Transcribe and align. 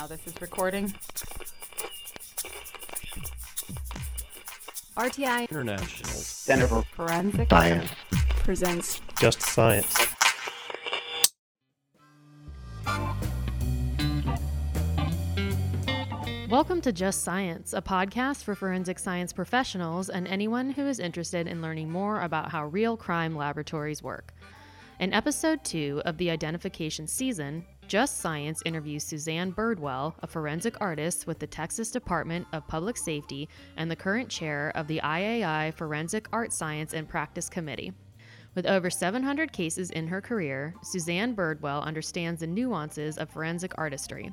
now 0.00 0.06
this 0.06 0.26
is 0.26 0.40
recording. 0.40 0.86
RTI 4.96 5.50
International 5.50 6.10
Center 6.10 6.66
for 6.68 6.82
Forensic 6.94 7.50
Science. 7.50 7.90
presents 8.38 9.02
Just 9.18 9.42
Science. 9.42 9.94
Welcome 16.48 16.80
to 16.80 16.92
Just 16.92 17.22
Science, 17.22 17.74
a 17.74 17.82
podcast 17.82 18.44
for 18.44 18.54
forensic 18.54 18.98
science 18.98 19.34
professionals 19.34 20.08
and 20.08 20.26
anyone 20.26 20.70
who 20.70 20.86
is 20.86 20.98
interested 20.98 21.46
in 21.46 21.60
learning 21.60 21.90
more 21.90 22.22
about 22.22 22.50
how 22.50 22.64
real 22.64 22.96
crime 22.96 23.36
laboratories 23.36 24.02
work. 24.02 24.32
In 24.98 25.12
episode 25.12 25.62
two 25.62 26.00
of 26.06 26.16
the 26.16 26.30
identification 26.30 27.06
season, 27.06 27.66
Just 27.90 28.18
Science 28.18 28.62
interviews 28.64 29.02
Suzanne 29.02 29.52
Birdwell, 29.52 30.14
a 30.22 30.26
forensic 30.28 30.80
artist 30.80 31.26
with 31.26 31.40
the 31.40 31.46
Texas 31.48 31.90
Department 31.90 32.46
of 32.52 32.68
Public 32.68 32.96
Safety 32.96 33.48
and 33.76 33.90
the 33.90 33.96
current 33.96 34.28
chair 34.28 34.70
of 34.76 34.86
the 34.86 35.00
IAI 35.02 35.74
Forensic 35.74 36.28
Art 36.32 36.52
Science 36.52 36.94
and 36.94 37.08
Practice 37.08 37.48
Committee. 37.48 37.92
With 38.54 38.64
over 38.64 38.90
700 38.90 39.52
cases 39.52 39.90
in 39.90 40.06
her 40.06 40.20
career, 40.20 40.72
Suzanne 40.84 41.34
Birdwell 41.34 41.82
understands 41.82 42.38
the 42.38 42.46
nuances 42.46 43.18
of 43.18 43.28
forensic 43.28 43.72
artistry. 43.76 44.32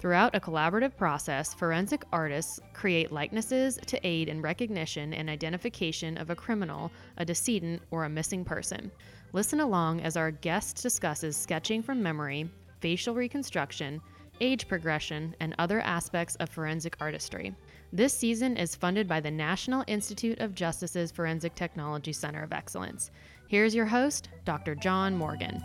Throughout 0.00 0.34
a 0.34 0.40
collaborative 0.40 0.96
process, 0.96 1.52
forensic 1.52 2.02
artists 2.14 2.60
create 2.72 3.12
likenesses 3.12 3.78
to 3.88 4.06
aid 4.06 4.30
in 4.30 4.40
recognition 4.40 5.12
and 5.12 5.28
identification 5.28 6.16
of 6.16 6.30
a 6.30 6.34
criminal, 6.34 6.90
a 7.18 7.26
decedent, 7.26 7.82
or 7.90 8.06
a 8.06 8.08
missing 8.08 8.42
person. 8.42 8.90
Listen 9.34 9.60
along 9.60 10.00
as 10.00 10.16
our 10.16 10.30
guest 10.30 10.82
discusses 10.82 11.36
sketching 11.36 11.82
from 11.82 12.02
memory, 12.02 12.48
facial 12.80 13.14
reconstruction, 13.14 14.00
age 14.40 14.68
progression, 14.68 15.34
and 15.40 15.54
other 15.58 15.80
aspects 15.80 16.36
of 16.36 16.48
forensic 16.48 16.96
artistry. 17.00 17.54
This 17.92 18.12
season 18.12 18.56
is 18.56 18.74
funded 18.74 19.08
by 19.08 19.20
the 19.20 19.30
National 19.30 19.84
Institute 19.86 20.40
of 20.40 20.54
Justice's 20.54 21.10
Forensic 21.10 21.54
Technology 21.54 22.12
Center 22.12 22.42
of 22.42 22.52
Excellence. 22.52 23.10
Here's 23.48 23.74
your 23.74 23.86
host, 23.86 24.28
Dr. 24.44 24.74
John 24.74 25.16
Morgan. 25.16 25.62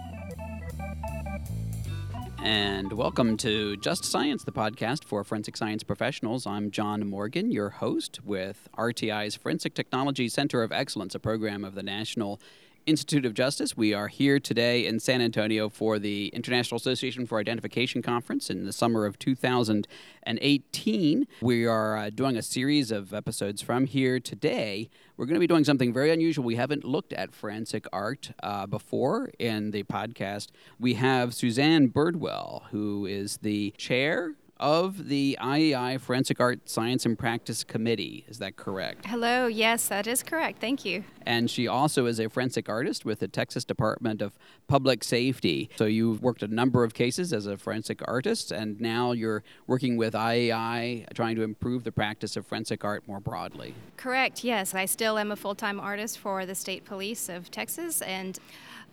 And 2.43 2.91
welcome 2.93 3.37
to 3.37 3.77
Just 3.77 4.03
Science, 4.03 4.43
the 4.43 4.51
podcast 4.51 5.03
for 5.03 5.23
forensic 5.23 5.55
science 5.55 5.83
professionals. 5.83 6.47
I'm 6.47 6.71
John 6.71 7.07
Morgan, 7.07 7.51
your 7.51 7.69
host 7.69 8.23
with 8.23 8.67
RTI's 8.75 9.35
Forensic 9.35 9.75
Technology 9.75 10.27
Center 10.27 10.63
of 10.63 10.71
Excellence, 10.71 11.13
a 11.13 11.19
program 11.19 11.63
of 11.63 11.75
the 11.75 11.83
National 11.83 12.41
Institute 12.85 13.25
of 13.25 13.33
Justice. 13.33 13.77
We 13.77 13.93
are 13.93 14.07
here 14.07 14.39
today 14.39 14.85
in 14.85 14.99
San 14.99 15.21
Antonio 15.21 15.69
for 15.69 15.99
the 15.99 16.27
International 16.29 16.77
Association 16.77 17.25
for 17.25 17.39
Identification 17.39 18.01
Conference 18.01 18.49
in 18.49 18.65
the 18.65 18.73
summer 18.73 19.05
of 19.05 19.19
2018. 19.19 21.27
We 21.41 21.65
are 21.65 21.97
uh, 21.97 22.09
doing 22.09 22.37
a 22.37 22.41
series 22.41 22.91
of 22.91 23.13
episodes 23.13 23.61
from 23.61 23.85
here 23.85 24.19
today. 24.19 24.89
We're 25.15 25.25
going 25.25 25.35
to 25.35 25.39
be 25.39 25.47
doing 25.47 25.63
something 25.63 25.93
very 25.93 26.11
unusual. 26.11 26.43
We 26.43 26.55
haven't 26.55 26.83
looked 26.83 27.13
at 27.13 27.33
forensic 27.33 27.85
art 27.93 28.31
uh, 28.41 28.65
before 28.65 29.29
in 29.37 29.71
the 29.71 29.83
podcast. 29.83 30.47
We 30.79 30.95
have 30.95 31.33
Suzanne 31.33 31.89
Birdwell, 31.89 32.63
who 32.71 33.05
is 33.05 33.37
the 33.37 33.73
chair 33.77 34.33
of 34.61 35.09
the 35.09 35.37
IAI 35.41 35.99
Forensic 35.99 36.39
Art 36.39 36.69
Science 36.69 37.05
and 37.05 37.17
Practice 37.17 37.63
Committee. 37.63 38.23
Is 38.29 38.37
that 38.37 38.55
correct? 38.55 39.05
Hello, 39.07 39.47
yes, 39.47 39.87
that 39.87 40.05
is 40.05 40.21
correct. 40.21 40.61
Thank 40.61 40.85
you. 40.85 41.03
And 41.25 41.49
she 41.49 41.67
also 41.67 42.05
is 42.05 42.19
a 42.19 42.29
forensic 42.29 42.69
artist 42.69 43.03
with 43.03 43.19
the 43.19 43.27
Texas 43.27 43.65
Department 43.65 44.21
of 44.21 44.33
Public 44.67 45.03
Safety. 45.03 45.69
So 45.75 45.85
you've 45.85 46.21
worked 46.21 46.43
a 46.43 46.47
number 46.47 46.83
of 46.83 46.93
cases 46.93 47.33
as 47.33 47.47
a 47.47 47.57
forensic 47.57 48.01
artist, 48.07 48.51
and 48.51 48.79
now 48.79 49.11
you're 49.11 49.43
working 49.67 49.97
with 49.97 50.13
IAI 50.13 51.11
trying 51.13 51.35
to 51.35 51.41
improve 51.41 51.83
the 51.83 51.91
practice 51.91 52.37
of 52.37 52.45
forensic 52.45 52.85
art 52.85 53.07
more 53.07 53.19
broadly. 53.19 53.73
Correct, 53.97 54.43
yes. 54.43 54.75
I 54.75 54.85
still 54.85 55.17
am 55.17 55.31
a 55.31 55.35
full 55.35 55.55
time 55.55 55.79
artist 55.79 56.19
for 56.19 56.45
the 56.45 56.55
State 56.55 56.85
Police 56.85 57.29
of 57.29 57.49
Texas, 57.49 58.01
and 58.03 58.39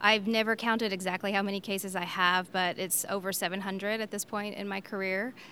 I've 0.01 0.29
never 0.29 0.55
counted 0.55 0.93
exactly 0.93 1.33
how 1.33 1.43
many 1.43 1.61
cases 1.61 1.97
I 1.97 2.05
have, 2.05 2.53
but 2.53 2.79
it's 2.79 3.05
over 3.09 3.33
700 3.33 4.01
at 4.01 4.11
this 4.11 4.25
point 4.25 4.55
in 4.55 4.69
my 4.69 4.81
career. 4.81 5.35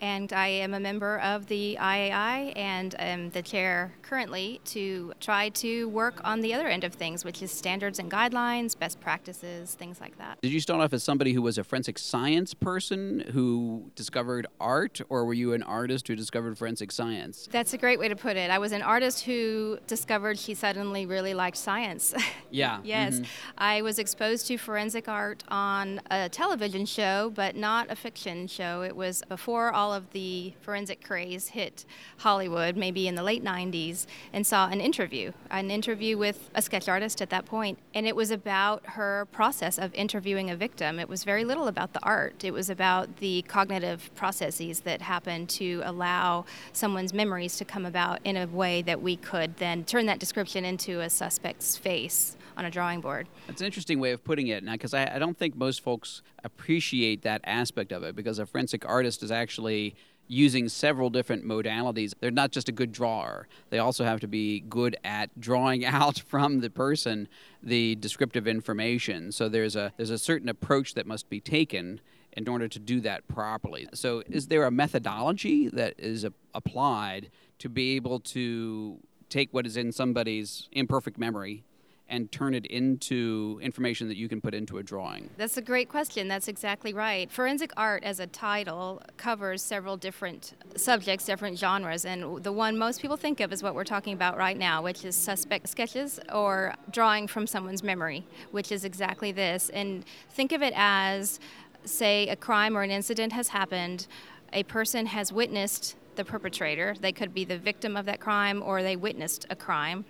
And 0.00 0.32
I 0.32 0.48
am 0.48 0.74
a 0.74 0.80
member 0.80 1.18
of 1.20 1.46
the 1.46 1.78
IAI 1.80 2.52
and 2.56 2.94
am 2.98 3.30
the 3.30 3.42
chair 3.42 3.92
currently 4.02 4.60
to 4.66 5.12
try 5.20 5.48
to 5.50 5.88
work 5.88 6.20
on 6.24 6.40
the 6.40 6.54
other 6.54 6.68
end 6.68 6.84
of 6.84 6.94
things, 6.94 7.24
which 7.24 7.42
is 7.42 7.50
standards 7.50 7.98
and 7.98 8.10
guidelines, 8.10 8.78
best 8.78 9.00
practices, 9.00 9.74
things 9.74 10.00
like 10.00 10.18
that. 10.18 10.40
Did 10.42 10.52
you 10.52 10.60
start 10.60 10.80
off 10.80 10.92
as 10.92 11.02
somebody 11.02 11.32
who 11.32 11.42
was 11.42 11.58
a 11.58 11.64
forensic 11.64 11.98
science 11.98 12.54
person 12.54 13.20
who 13.32 13.90
discovered 13.94 14.46
art, 14.60 15.00
or 15.08 15.24
were 15.24 15.34
you 15.34 15.52
an 15.52 15.62
artist 15.62 16.08
who 16.08 16.16
discovered 16.16 16.56
forensic 16.58 16.92
science? 16.92 17.48
That's 17.50 17.72
a 17.72 17.78
great 17.78 17.98
way 17.98 18.08
to 18.08 18.16
put 18.16 18.36
it. 18.36 18.50
I 18.50 18.58
was 18.58 18.72
an 18.72 18.82
artist 18.82 19.24
who 19.24 19.78
discovered 19.86 20.38
she 20.38 20.54
suddenly 20.54 21.06
really 21.06 21.34
liked 21.34 21.56
science. 21.56 22.14
Yeah. 22.48 22.78
yes. 22.84 23.20
mhm. 23.20 23.26
I 23.58 23.82
was 23.82 23.98
exposed 23.98 24.46
to 24.46 24.56
forensic 24.56 25.08
art 25.08 25.42
on 25.48 26.00
a 26.10 26.28
television 26.28 26.86
show, 26.86 27.30
but 27.34 27.56
not 27.56 27.90
a 27.90 27.96
fiction 27.96 28.46
show. 28.46 28.82
It 28.82 28.94
was 28.94 29.22
before 29.28 29.72
all 29.72 29.85
of 29.92 30.10
the 30.12 30.54
forensic 30.60 31.02
craze 31.02 31.48
hit 31.48 31.84
Hollywood, 32.18 32.76
maybe 32.76 33.08
in 33.08 33.14
the 33.14 33.22
late 33.22 33.44
90s, 33.44 34.06
and 34.32 34.46
saw 34.46 34.68
an 34.68 34.80
interview, 34.80 35.32
an 35.50 35.70
interview 35.70 36.16
with 36.16 36.50
a 36.54 36.62
sketch 36.62 36.88
artist 36.88 37.20
at 37.20 37.30
that 37.30 37.46
point. 37.46 37.78
And 37.94 38.06
it 38.06 38.16
was 38.16 38.30
about 38.30 38.84
her 38.86 39.26
process 39.32 39.78
of 39.78 39.94
interviewing 39.94 40.50
a 40.50 40.56
victim. 40.56 40.98
It 40.98 41.08
was 41.08 41.24
very 41.24 41.44
little 41.44 41.68
about 41.68 41.92
the 41.92 42.02
art, 42.02 42.44
it 42.44 42.52
was 42.52 42.70
about 42.70 43.16
the 43.16 43.42
cognitive 43.42 44.10
processes 44.14 44.80
that 44.80 45.02
happen 45.02 45.46
to 45.46 45.82
allow 45.84 46.44
someone's 46.72 47.12
memories 47.12 47.56
to 47.56 47.64
come 47.64 47.86
about 47.86 48.20
in 48.24 48.36
a 48.36 48.46
way 48.46 48.82
that 48.82 49.02
we 49.02 49.16
could 49.16 49.56
then 49.56 49.84
turn 49.84 50.06
that 50.06 50.18
description 50.18 50.64
into 50.64 51.00
a 51.00 51.10
suspect's 51.10 51.76
face 51.76 52.35
on 52.56 52.64
a 52.64 52.70
drawing 52.70 53.00
board. 53.00 53.28
That's 53.46 53.60
an 53.60 53.66
interesting 53.66 54.00
way 54.00 54.12
of 54.12 54.24
putting 54.24 54.48
it, 54.48 54.64
Now, 54.64 54.72
because 54.72 54.94
I, 54.94 55.14
I 55.14 55.18
don't 55.18 55.36
think 55.36 55.56
most 55.56 55.82
folks 55.82 56.22
appreciate 56.42 57.22
that 57.22 57.40
aspect 57.44 57.92
of 57.92 58.02
it, 58.02 58.16
because 58.16 58.38
a 58.38 58.46
forensic 58.46 58.86
artist 58.86 59.22
is 59.22 59.30
actually 59.30 59.94
using 60.28 60.68
several 60.68 61.08
different 61.08 61.44
modalities. 61.44 62.12
They're 62.18 62.30
not 62.30 62.50
just 62.50 62.68
a 62.68 62.72
good 62.72 62.92
drawer, 62.92 63.46
they 63.70 63.78
also 63.78 64.04
have 64.04 64.20
to 64.20 64.28
be 64.28 64.60
good 64.60 64.96
at 65.04 65.38
drawing 65.38 65.84
out 65.84 66.18
from 66.18 66.60
the 66.60 66.70
person 66.70 67.28
the 67.62 67.94
descriptive 67.96 68.46
information. 68.46 69.32
So 69.32 69.48
there's 69.48 69.76
a, 69.76 69.92
there's 69.96 70.10
a 70.10 70.18
certain 70.18 70.48
approach 70.48 70.94
that 70.94 71.06
must 71.06 71.28
be 71.28 71.40
taken 71.40 72.00
in 72.36 72.48
order 72.48 72.68
to 72.68 72.78
do 72.78 73.00
that 73.00 73.26
properly. 73.28 73.88
So, 73.94 74.22
is 74.28 74.48
there 74.48 74.64
a 74.64 74.70
methodology 74.70 75.68
that 75.68 75.94
is 75.96 76.22
a, 76.22 76.34
applied 76.54 77.30
to 77.58 77.70
be 77.70 77.96
able 77.96 78.20
to 78.20 78.98
take 79.30 79.52
what 79.52 79.66
is 79.66 79.76
in 79.76 79.90
somebody's 79.90 80.68
imperfect 80.72 81.18
memory 81.18 81.64
and 82.08 82.30
turn 82.30 82.54
it 82.54 82.66
into 82.66 83.58
information 83.62 84.08
that 84.08 84.16
you 84.16 84.28
can 84.28 84.40
put 84.40 84.54
into 84.54 84.78
a 84.78 84.82
drawing? 84.82 85.28
That's 85.36 85.56
a 85.56 85.62
great 85.62 85.88
question. 85.88 86.28
That's 86.28 86.48
exactly 86.48 86.92
right. 86.92 87.30
Forensic 87.30 87.72
art, 87.76 88.04
as 88.04 88.20
a 88.20 88.26
title, 88.26 89.02
covers 89.16 89.62
several 89.62 89.96
different 89.96 90.54
subjects, 90.76 91.24
different 91.24 91.58
genres, 91.58 92.04
and 92.04 92.42
the 92.42 92.52
one 92.52 92.78
most 92.78 93.02
people 93.02 93.16
think 93.16 93.40
of 93.40 93.52
is 93.52 93.62
what 93.62 93.74
we're 93.74 93.84
talking 93.84 94.12
about 94.12 94.36
right 94.36 94.56
now, 94.56 94.82
which 94.82 95.04
is 95.04 95.16
suspect 95.16 95.68
sketches 95.68 96.20
or 96.32 96.74
drawing 96.92 97.26
from 97.26 97.46
someone's 97.46 97.82
memory, 97.82 98.24
which 98.52 98.70
is 98.70 98.84
exactly 98.84 99.32
this. 99.32 99.68
And 99.70 100.04
think 100.30 100.52
of 100.52 100.62
it 100.62 100.74
as, 100.76 101.40
say, 101.84 102.28
a 102.28 102.36
crime 102.36 102.76
or 102.76 102.82
an 102.82 102.90
incident 102.90 103.32
has 103.32 103.48
happened, 103.48 104.06
a 104.52 104.62
person 104.62 105.06
has 105.06 105.32
witnessed 105.32 105.96
the 106.16 106.24
perpetrator. 106.24 106.94
They 107.00 107.12
could 107.12 107.32
be 107.32 107.44
the 107.44 107.58
victim 107.58 107.96
of 107.96 108.06
that 108.06 108.20
crime 108.20 108.62
or 108.62 108.82
they 108.82 108.96
witnessed 108.96 109.46
a 109.50 109.56
crime. 109.56 110.04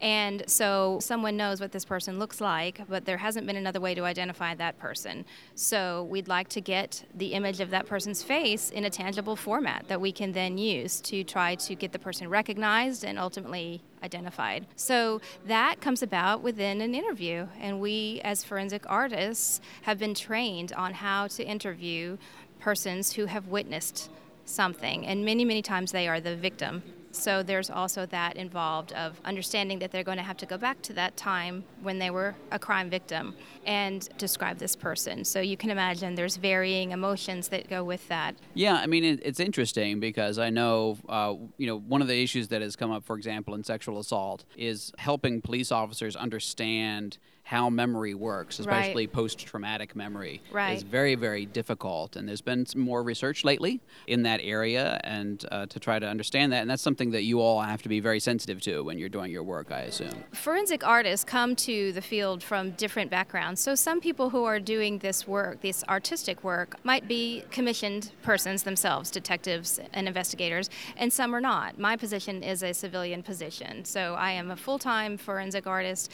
And 0.00 0.42
so 0.46 0.98
someone 1.00 1.36
knows 1.36 1.60
what 1.60 1.72
this 1.72 1.84
person 1.84 2.18
looks 2.18 2.40
like, 2.40 2.80
but 2.88 3.04
there 3.04 3.18
hasn't 3.18 3.46
been 3.46 3.56
another 3.56 3.80
way 3.80 3.94
to 3.94 4.04
identify 4.04 4.54
that 4.54 4.78
person. 4.78 5.24
So 5.54 6.04
we'd 6.04 6.28
like 6.28 6.48
to 6.50 6.60
get 6.60 7.04
the 7.14 7.34
image 7.34 7.60
of 7.60 7.70
that 7.70 7.86
person's 7.86 8.22
face 8.22 8.70
in 8.70 8.84
a 8.84 8.90
tangible 8.90 9.36
format 9.36 9.84
that 9.88 10.00
we 10.00 10.12
can 10.12 10.32
then 10.32 10.58
use 10.58 11.00
to 11.02 11.22
try 11.22 11.54
to 11.56 11.74
get 11.74 11.92
the 11.92 11.98
person 11.98 12.28
recognized 12.28 13.04
and 13.04 13.18
ultimately 13.18 13.82
identified. 14.02 14.66
So 14.76 15.20
that 15.46 15.80
comes 15.80 16.02
about 16.02 16.42
within 16.42 16.80
an 16.80 16.94
interview. 16.94 17.46
And 17.60 17.80
we, 17.80 18.20
as 18.24 18.42
forensic 18.42 18.84
artists, 18.88 19.60
have 19.82 19.98
been 19.98 20.14
trained 20.14 20.72
on 20.72 20.94
how 20.94 21.26
to 21.28 21.44
interview 21.44 22.16
persons 22.60 23.12
who 23.12 23.26
have 23.26 23.48
witnessed 23.48 24.10
something, 24.50 25.06
and 25.06 25.24
many, 25.24 25.44
many 25.44 25.62
times 25.62 25.92
they 25.92 26.08
are 26.08 26.20
the 26.20 26.36
victim. 26.36 26.82
So 27.12 27.42
there's 27.42 27.70
also 27.70 28.06
that 28.06 28.36
involved 28.36 28.92
of 28.92 29.20
understanding 29.24 29.80
that 29.80 29.90
they're 29.90 30.04
going 30.04 30.18
to 30.18 30.22
have 30.22 30.36
to 30.38 30.46
go 30.46 30.56
back 30.56 30.80
to 30.82 30.92
that 30.92 31.16
time 31.16 31.64
when 31.82 31.98
they 31.98 32.10
were 32.10 32.36
a 32.52 32.58
crime 32.58 32.88
victim 32.88 33.34
and 33.66 34.08
describe 34.16 34.58
this 34.58 34.76
person. 34.76 35.24
So 35.24 35.40
you 35.40 35.56
can 35.56 35.70
imagine 35.70 36.14
there's 36.14 36.36
varying 36.36 36.92
emotions 36.92 37.48
that 37.48 37.68
go 37.68 37.82
with 37.82 38.06
that. 38.08 38.36
Yeah, 38.54 38.74
I 38.74 38.86
mean, 38.86 39.02
it, 39.02 39.20
it's 39.24 39.40
interesting 39.40 39.98
because 39.98 40.38
I 40.38 40.50
know, 40.50 40.98
uh, 41.08 41.34
you 41.58 41.66
know, 41.66 41.78
one 41.78 42.00
of 42.00 42.06
the 42.06 42.22
issues 42.22 42.46
that 42.48 42.62
has 42.62 42.76
come 42.76 42.92
up, 42.92 43.04
for 43.04 43.16
example, 43.16 43.54
in 43.54 43.64
sexual 43.64 43.98
assault 43.98 44.44
is 44.56 44.92
helping 44.98 45.40
police 45.40 45.72
officers 45.72 46.14
understand 46.14 47.18
how 47.50 47.68
memory 47.68 48.14
works, 48.14 48.60
Right. 48.60 48.78
especially 48.78 49.08
post-traumatic 49.08 49.96
memory, 49.96 50.40
Right. 50.52 50.76
is 50.76 50.84
very, 50.84 51.16
very 51.16 51.46
difficult. 51.46 52.14
And 52.14 52.28
there's 52.28 52.40
been 52.40 52.64
some 52.64 52.80
more 52.80 53.02
research 53.02 53.42
lately 53.44 53.80
in 54.06 54.22
that 54.22 54.38
area, 54.40 55.00
and 55.02 55.44
uh, 55.50 55.66
to 55.66 55.80
try 55.80 55.98
to 55.98 56.06
understand 56.06 56.52
that. 56.52 56.60
And 56.60 56.70
that's 56.70 56.80
something 56.80 57.10
that 57.10 57.24
you 57.24 57.40
all 57.40 57.60
have 57.60 57.82
to 57.82 57.88
be 57.88 57.98
very 57.98 58.20
sensitive 58.20 58.60
to 58.60 58.82
when 58.84 59.00
you're 59.00 59.08
doing 59.08 59.32
your 59.32 59.42
work, 59.42 59.72
I 59.72 59.80
assume. 59.80 60.22
Forensic 60.30 60.86
artists 60.86 61.24
come 61.24 61.56
to 61.56 61.90
the 61.90 62.00
field 62.00 62.40
from 62.44 62.70
different 62.84 63.10
backgrounds. 63.10 63.60
So, 63.60 63.74
some 63.74 64.00
people 64.00 64.30
who 64.30 64.44
are 64.44 64.60
doing 64.60 64.98
this 64.98 65.26
work, 65.26 65.60
this 65.60 65.82
artistic 65.88 66.44
work, 66.44 66.76
might 66.84 67.08
be 67.08 67.42
commissioned 67.50 68.12
persons 68.22 68.62
themselves, 68.62 69.10
detectives 69.10 69.80
and 69.92 70.06
investigators, 70.06 70.70
and 70.96 71.12
some 71.12 71.34
are 71.34 71.40
not. 71.40 71.80
My 71.80 71.96
position 71.96 72.44
is 72.44 72.62
a 72.62 72.72
civilian 72.72 73.24
position. 73.24 73.84
So, 73.84 74.14
I 74.14 74.30
am 74.30 74.52
a 74.52 74.56
full 74.56 74.78
time 74.78 75.18
forensic 75.18 75.66
artist, 75.66 76.12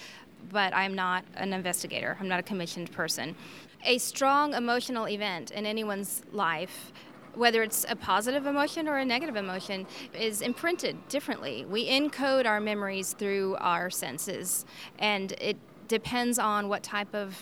but 0.50 0.74
I'm 0.74 0.94
not 0.94 1.24
an 1.34 1.52
investigator, 1.52 2.16
I'm 2.20 2.28
not 2.28 2.40
a 2.40 2.42
commissioned 2.42 2.92
person. 2.92 3.34
A 3.84 3.98
strong 3.98 4.54
emotional 4.54 5.08
event 5.08 5.50
in 5.50 5.66
anyone's 5.66 6.22
life 6.32 6.92
whether 7.36 7.62
it's 7.62 7.84
a 7.88 7.94
positive 7.94 8.46
emotion 8.46 8.88
or 8.88 8.96
a 8.96 9.04
negative 9.04 9.36
emotion, 9.36 9.86
is 10.18 10.40
imprinted 10.40 10.96
differently. 11.08 11.64
We 11.66 11.88
encode 11.88 12.46
our 12.46 12.60
memories 12.60 13.12
through 13.12 13.56
our 13.56 13.90
senses, 13.90 14.64
and 14.98 15.32
it 15.32 15.56
depends 15.86 16.38
on 16.38 16.68
what 16.68 16.82
type 16.82 17.14
of 17.14 17.36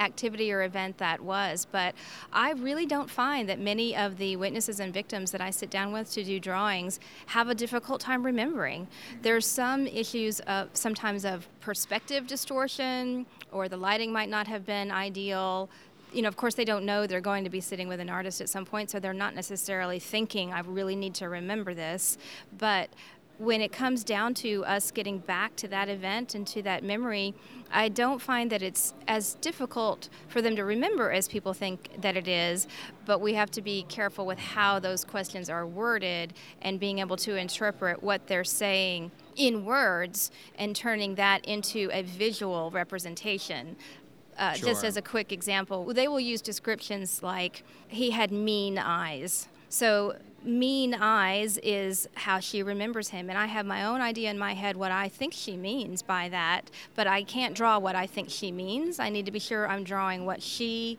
activity 0.00 0.50
or 0.50 0.62
event 0.62 0.98
that 0.98 1.20
was. 1.20 1.66
But 1.70 1.94
I 2.32 2.52
really 2.52 2.86
don't 2.86 3.10
find 3.10 3.48
that 3.48 3.60
many 3.60 3.94
of 3.94 4.16
the 4.16 4.36
witnesses 4.36 4.80
and 4.80 4.92
victims 4.92 5.30
that 5.30 5.40
I 5.40 5.50
sit 5.50 5.70
down 5.70 5.92
with 5.92 6.10
to 6.12 6.24
do 6.24 6.40
drawings 6.40 6.98
have 7.26 7.48
a 7.48 7.54
difficult 7.54 8.00
time 8.00 8.24
remembering. 8.24 8.88
There's 9.22 9.46
some 9.46 9.86
issues 9.86 10.40
of 10.40 10.70
sometimes 10.72 11.24
of 11.24 11.46
perspective 11.60 12.26
distortion, 12.26 13.26
or 13.52 13.68
the 13.68 13.76
lighting 13.76 14.12
might 14.12 14.28
not 14.28 14.46
have 14.46 14.64
been 14.66 14.90
ideal 14.90 15.68
you 16.12 16.22
know, 16.22 16.28
of 16.28 16.36
course, 16.36 16.54
they 16.54 16.64
don't 16.64 16.84
know 16.84 17.06
they're 17.06 17.20
going 17.20 17.44
to 17.44 17.50
be 17.50 17.60
sitting 17.60 17.88
with 17.88 18.00
an 18.00 18.10
artist 18.10 18.40
at 18.40 18.48
some 18.48 18.64
point, 18.64 18.90
so 18.90 18.98
they're 18.98 19.12
not 19.12 19.34
necessarily 19.34 19.98
thinking, 19.98 20.52
I 20.52 20.60
really 20.60 20.96
need 20.96 21.14
to 21.14 21.28
remember 21.28 21.74
this. 21.74 22.18
But 22.58 22.90
when 23.40 23.62
it 23.62 23.72
comes 23.72 24.04
down 24.04 24.34
to 24.34 24.62
us 24.66 24.90
getting 24.90 25.18
back 25.18 25.56
to 25.56 25.66
that 25.66 25.88
event 25.88 26.34
and 26.34 26.46
to 26.46 26.60
that 26.60 26.84
memory, 26.84 27.34
I 27.72 27.88
don't 27.88 28.20
find 28.20 28.52
that 28.52 28.60
it's 28.60 28.92
as 29.08 29.34
difficult 29.40 30.10
for 30.28 30.42
them 30.42 30.54
to 30.56 30.64
remember 30.64 31.10
as 31.10 31.26
people 31.26 31.54
think 31.54 31.88
that 32.02 32.18
it 32.18 32.28
is, 32.28 32.68
but 33.06 33.22
we 33.22 33.32
have 33.32 33.50
to 33.52 33.62
be 33.62 33.86
careful 33.88 34.26
with 34.26 34.38
how 34.38 34.78
those 34.78 35.06
questions 35.06 35.48
are 35.48 35.66
worded 35.66 36.34
and 36.60 36.78
being 36.78 36.98
able 36.98 37.16
to 37.16 37.36
interpret 37.36 38.02
what 38.02 38.26
they're 38.26 38.44
saying 38.44 39.10
in 39.36 39.64
words 39.64 40.30
and 40.58 40.76
turning 40.76 41.14
that 41.14 41.42
into 41.46 41.88
a 41.92 42.02
visual 42.02 42.70
representation. 42.70 43.74
Uh, 44.36 44.54
Just 44.54 44.84
as 44.84 44.98
a 44.98 45.02
quick 45.02 45.32
example, 45.32 45.94
they 45.94 46.08
will 46.08 46.20
use 46.20 46.42
descriptions 46.42 47.22
like, 47.22 47.62
he 47.88 48.10
had 48.10 48.30
mean 48.30 48.76
eyes. 48.76 49.48
So, 49.70 50.16
mean 50.42 50.94
eyes 50.94 51.58
is 51.62 52.08
how 52.14 52.38
she 52.38 52.62
remembers 52.62 53.08
him. 53.08 53.28
And 53.28 53.38
I 53.38 53.46
have 53.46 53.66
my 53.66 53.84
own 53.84 54.00
idea 54.00 54.30
in 54.30 54.38
my 54.38 54.54
head 54.54 54.76
what 54.76 54.90
I 54.90 55.08
think 55.08 55.32
she 55.32 55.56
means 55.56 56.02
by 56.02 56.28
that, 56.30 56.70
but 56.94 57.06
I 57.06 57.22
can't 57.22 57.54
draw 57.54 57.78
what 57.78 57.94
I 57.94 58.06
think 58.06 58.30
she 58.30 58.50
means. 58.50 58.98
I 58.98 59.10
need 59.10 59.26
to 59.26 59.32
be 59.32 59.38
sure 59.38 59.68
I'm 59.68 59.84
drawing 59.84 60.26
what 60.26 60.42
she 60.42 60.98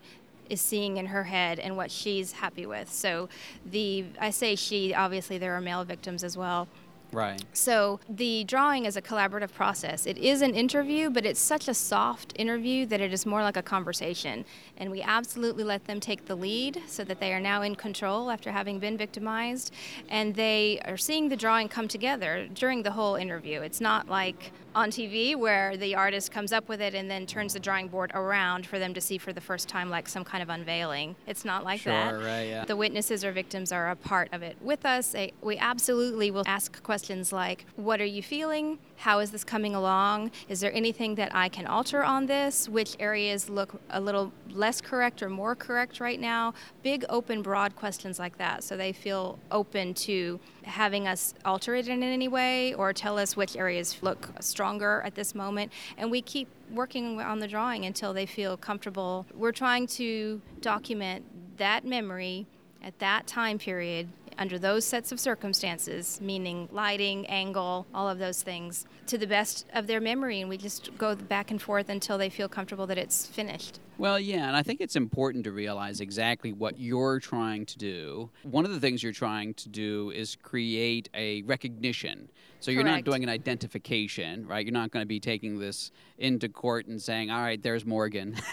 is 0.49 0.61
seeing 0.61 0.97
in 0.97 1.07
her 1.07 1.23
head 1.23 1.59
and 1.59 1.77
what 1.77 1.89
she's 1.89 2.33
happy 2.33 2.65
with. 2.65 2.91
So, 2.91 3.29
the 3.65 4.05
I 4.19 4.31
say 4.31 4.55
she, 4.55 4.93
obviously, 4.93 5.37
there 5.37 5.55
are 5.55 5.61
male 5.61 5.85
victims 5.85 6.23
as 6.23 6.35
well. 6.35 6.67
Right. 7.11 7.43
So 7.53 7.99
the 8.07 8.45
drawing 8.45 8.85
is 8.85 8.95
a 8.95 9.01
collaborative 9.01 9.53
process. 9.53 10.05
It 10.05 10.17
is 10.17 10.41
an 10.41 10.55
interview, 10.55 11.09
but 11.09 11.25
it's 11.25 11.39
such 11.39 11.67
a 11.67 11.73
soft 11.73 12.33
interview 12.37 12.85
that 12.85 13.01
it 13.01 13.11
is 13.11 13.25
more 13.25 13.43
like 13.43 13.57
a 13.57 13.61
conversation. 13.61 14.45
And 14.77 14.89
we 14.89 15.01
absolutely 15.01 15.63
let 15.63 15.85
them 15.85 15.99
take 15.99 16.25
the 16.25 16.35
lead 16.35 16.81
so 16.87 17.03
that 17.03 17.19
they 17.19 17.33
are 17.33 17.39
now 17.39 17.61
in 17.61 17.75
control 17.75 18.31
after 18.31 18.51
having 18.51 18.79
been 18.79 18.97
victimized. 18.97 19.73
And 20.09 20.35
they 20.35 20.79
are 20.85 20.97
seeing 20.97 21.29
the 21.29 21.35
drawing 21.35 21.67
come 21.67 21.87
together 21.87 22.47
during 22.53 22.83
the 22.83 22.91
whole 22.91 23.15
interview. 23.15 23.61
It's 23.61 23.81
not 23.81 24.07
like 24.07 24.51
on 24.73 24.89
TV 24.89 25.35
where 25.35 25.75
the 25.77 25.95
artist 25.95 26.31
comes 26.31 26.51
up 26.53 26.69
with 26.69 26.81
it 26.81 26.93
and 26.95 27.09
then 27.09 27.25
turns 27.25 27.53
the 27.53 27.59
drawing 27.59 27.87
board 27.87 28.11
around 28.13 28.65
for 28.65 28.79
them 28.79 28.93
to 28.93 29.01
see 29.01 29.17
for 29.17 29.33
the 29.33 29.41
first 29.41 29.67
time, 29.67 29.89
like 29.89 30.07
some 30.07 30.23
kind 30.23 30.41
of 30.41 30.49
unveiling. 30.49 31.15
It's 31.27 31.43
not 31.45 31.63
like 31.63 31.81
Sure, 31.81 31.91
that. 31.93 32.13
right, 32.13 32.43
yeah. 32.43 32.65
The 32.65 32.75
witnesses 32.75 33.25
or 33.25 33.31
victims 33.31 33.71
are 33.71 33.89
a 33.89 33.95
part 33.95 34.29
of 34.31 34.41
it 34.43 34.55
with 34.61 34.85
us. 34.85 35.15
We 35.41 35.57
absolutely 35.57 36.31
will 36.31 36.43
ask 36.47 36.81
questions 36.83 37.31
like 37.33 37.65
What 37.75 37.99
are 38.01 38.05
you 38.05 38.23
feeling? 38.23 38.79
How 39.01 39.17
is 39.17 39.31
this 39.31 39.43
coming 39.43 39.73
along? 39.73 40.29
Is 40.47 40.59
there 40.59 40.71
anything 40.71 41.15
that 41.15 41.33
I 41.33 41.49
can 41.49 41.65
alter 41.65 42.03
on 42.03 42.27
this? 42.27 42.69
Which 42.69 42.95
areas 42.99 43.49
look 43.49 43.81
a 43.89 43.99
little 43.99 44.31
less 44.51 44.79
correct 44.79 45.23
or 45.23 45.29
more 45.29 45.55
correct 45.55 45.99
right 45.99 46.19
now? 46.19 46.53
Big, 46.83 47.03
open, 47.09 47.41
broad 47.41 47.75
questions 47.75 48.19
like 48.19 48.37
that. 48.37 48.63
So 48.63 48.77
they 48.77 48.93
feel 48.93 49.39
open 49.49 49.95
to 50.05 50.39
having 50.65 51.07
us 51.07 51.33
alter 51.43 51.73
it 51.73 51.87
in 51.87 52.03
any 52.03 52.27
way 52.27 52.75
or 52.75 52.93
tell 52.93 53.17
us 53.17 53.35
which 53.35 53.57
areas 53.57 53.97
look 54.03 54.29
stronger 54.39 55.01
at 55.03 55.15
this 55.15 55.33
moment. 55.33 55.71
And 55.97 56.11
we 56.11 56.21
keep 56.21 56.47
working 56.71 57.19
on 57.19 57.39
the 57.39 57.47
drawing 57.47 57.85
until 57.85 58.13
they 58.13 58.27
feel 58.27 58.55
comfortable. 58.55 59.25
We're 59.33 59.51
trying 59.51 59.87
to 59.97 60.39
document 60.61 61.25
that 61.57 61.85
memory 61.85 62.45
at 62.83 62.99
that 62.99 63.25
time 63.25 63.57
period 63.57 64.09
under 64.41 64.57
those 64.57 64.83
sets 64.83 65.11
of 65.11 65.19
circumstances, 65.19 66.19
meaning 66.19 66.67
lighting, 66.71 67.27
angle, 67.27 67.85
all 67.93 68.09
of 68.09 68.17
those 68.17 68.41
things, 68.41 68.87
to 69.05 69.15
the 69.15 69.27
best 69.27 69.67
of 69.75 69.85
their 69.85 70.01
memory. 70.01 70.41
And 70.41 70.49
we 70.49 70.57
just 70.57 70.97
go 70.97 71.15
back 71.15 71.51
and 71.51 71.61
forth 71.61 71.89
until 71.89 72.17
they 72.17 72.29
feel 72.29 72.49
comfortable 72.49 72.87
that 72.87 72.97
it's 72.97 73.27
finished. 73.27 73.79
Well, 73.97 74.19
yeah, 74.19 74.47
and 74.47 74.55
I 74.55 74.63
think 74.63 74.81
it's 74.81 74.95
important 74.95 75.43
to 75.43 75.51
realize 75.51 76.01
exactly 76.01 76.53
what 76.53 76.79
you're 76.79 77.19
trying 77.19 77.65
to 77.67 77.77
do. 77.77 78.29
One 78.43 78.65
of 78.65 78.71
the 78.71 78.79
things 78.79 79.03
you're 79.03 79.11
trying 79.11 79.53
to 79.55 79.69
do 79.69 80.11
is 80.11 80.35
create 80.41 81.09
a 81.13 81.43
recognition. 81.43 82.29
So 82.61 82.69
you're 82.69 82.83
not 82.83 83.03
doing 83.03 83.23
an 83.23 83.29
identification, 83.29 84.45
right? 84.45 84.63
You're 84.63 84.73
not 84.73 84.91
going 84.91 85.01
to 85.01 85.07
be 85.07 85.19
taking 85.19 85.57
this 85.57 85.91
into 86.19 86.47
court 86.47 86.85
and 86.85 87.01
saying, 87.01 87.31
"All 87.31 87.41
right, 87.41 87.61
there's 87.61 87.85
Morgan." 87.85 88.37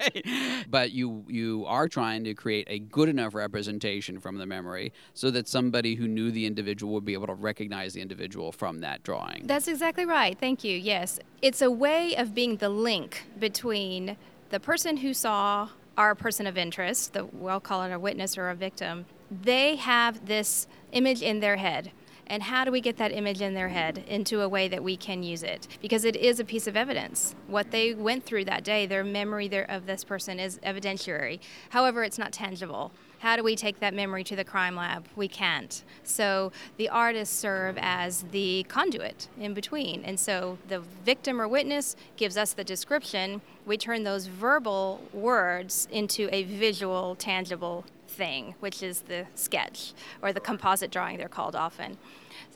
Right? 0.00 0.24
But 0.68 0.92
you 0.92 1.24
you 1.28 1.64
are 1.66 1.88
trying 1.88 2.24
to 2.24 2.34
create 2.34 2.66
a 2.70 2.78
good 2.78 3.08
enough 3.08 3.34
representation 3.34 4.18
from 4.18 4.38
the 4.38 4.46
memory 4.46 4.92
so 5.14 5.30
that 5.30 5.48
somebody 5.48 5.94
who 5.94 6.08
knew 6.08 6.30
the 6.30 6.46
individual 6.46 6.94
would 6.94 7.04
be 7.04 7.12
able 7.12 7.26
to 7.26 7.34
recognize 7.34 7.92
the 7.92 8.00
individual 8.00 8.52
from 8.52 8.80
that 8.80 9.02
drawing. 9.02 9.46
That's 9.46 9.68
exactly 9.68 10.06
right. 10.06 10.38
Thank 10.38 10.64
you. 10.64 10.76
Yes. 10.76 11.18
It's 11.42 11.62
a 11.62 11.70
way 11.70 12.14
of 12.16 12.34
being 12.34 12.56
the 12.56 12.68
link 12.68 13.24
between 13.38 14.18
the 14.50 14.60
person 14.60 14.98
who 14.98 15.14
saw 15.14 15.70
our 15.96 16.14
person 16.14 16.46
of 16.46 16.58
interest, 16.58 17.14
the 17.14 17.24
we'll 17.24 17.60
call 17.60 17.82
it 17.82 17.92
a 17.92 17.98
witness 17.98 18.36
or 18.36 18.50
a 18.50 18.54
victim. 18.54 19.06
They 19.30 19.76
have 19.76 20.26
this 20.26 20.66
image 20.92 21.22
in 21.22 21.40
their 21.40 21.56
head. 21.56 21.92
And 22.26 22.42
how 22.42 22.64
do 22.66 22.70
we 22.70 22.82
get 22.82 22.98
that 22.98 23.10
image 23.10 23.40
in 23.40 23.54
their 23.54 23.70
head 23.70 24.04
into 24.06 24.42
a 24.42 24.48
way 24.48 24.68
that 24.68 24.84
we 24.84 24.98
can 24.98 25.22
use 25.22 25.42
it? 25.42 25.66
Because 25.80 26.04
it 26.04 26.14
is 26.14 26.40
a 26.40 26.44
piece 26.44 26.66
of 26.66 26.76
evidence. 26.76 27.34
What 27.46 27.70
they 27.70 27.94
went 27.94 28.26
through 28.26 28.44
that 28.44 28.62
day, 28.62 28.84
their 28.84 29.02
memory 29.02 29.50
of 29.68 29.86
this 29.86 30.04
person 30.04 30.38
is 30.38 30.58
evidentiary. 30.58 31.40
However, 31.70 32.04
it's 32.04 32.18
not 32.18 32.32
tangible. 32.32 32.92
How 33.20 33.36
do 33.36 33.42
we 33.42 33.54
take 33.54 33.80
that 33.80 33.92
memory 33.92 34.24
to 34.24 34.34
the 34.34 34.44
crime 34.44 34.76
lab? 34.76 35.04
We 35.14 35.28
can't. 35.28 35.82
So 36.04 36.52
the 36.78 36.88
artists 36.88 37.38
serve 37.38 37.76
as 37.78 38.24
the 38.32 38.64
conduit 38.66 39.28
in 39.38 39.52
between. 39.52 40.02
And 40.04 40.18
so 40.18 40.56
the 40.68 40.80
victim 40.80 41.38
or 41.38 41.46
witness 41.46 41.96
gives 42.16 42.38
us 42.38 42.54
the 42.54 42.64
description. 42.64 43.42
We 43.66 43.76
turn 43.76 44.04
those 44.04 44.26
verbal 44.26 45.02
words 45.12 45.86
into 45.92 46.30
a 46.32 46.44
visual, 46.44 47.14
tangible 47.14 47.84
thing, 48.10 48.54
which 48.60 48.82
is 48.82 49.02
the 49.02 49.26
sketch 49.34 49.92
or 50.22 50.32
the 50.32 50.40
composite 50.40 50.90
drawing, 50.90 51.16
they're 51.16 51.28
called 51.28 51.56
often. 51.56 51.96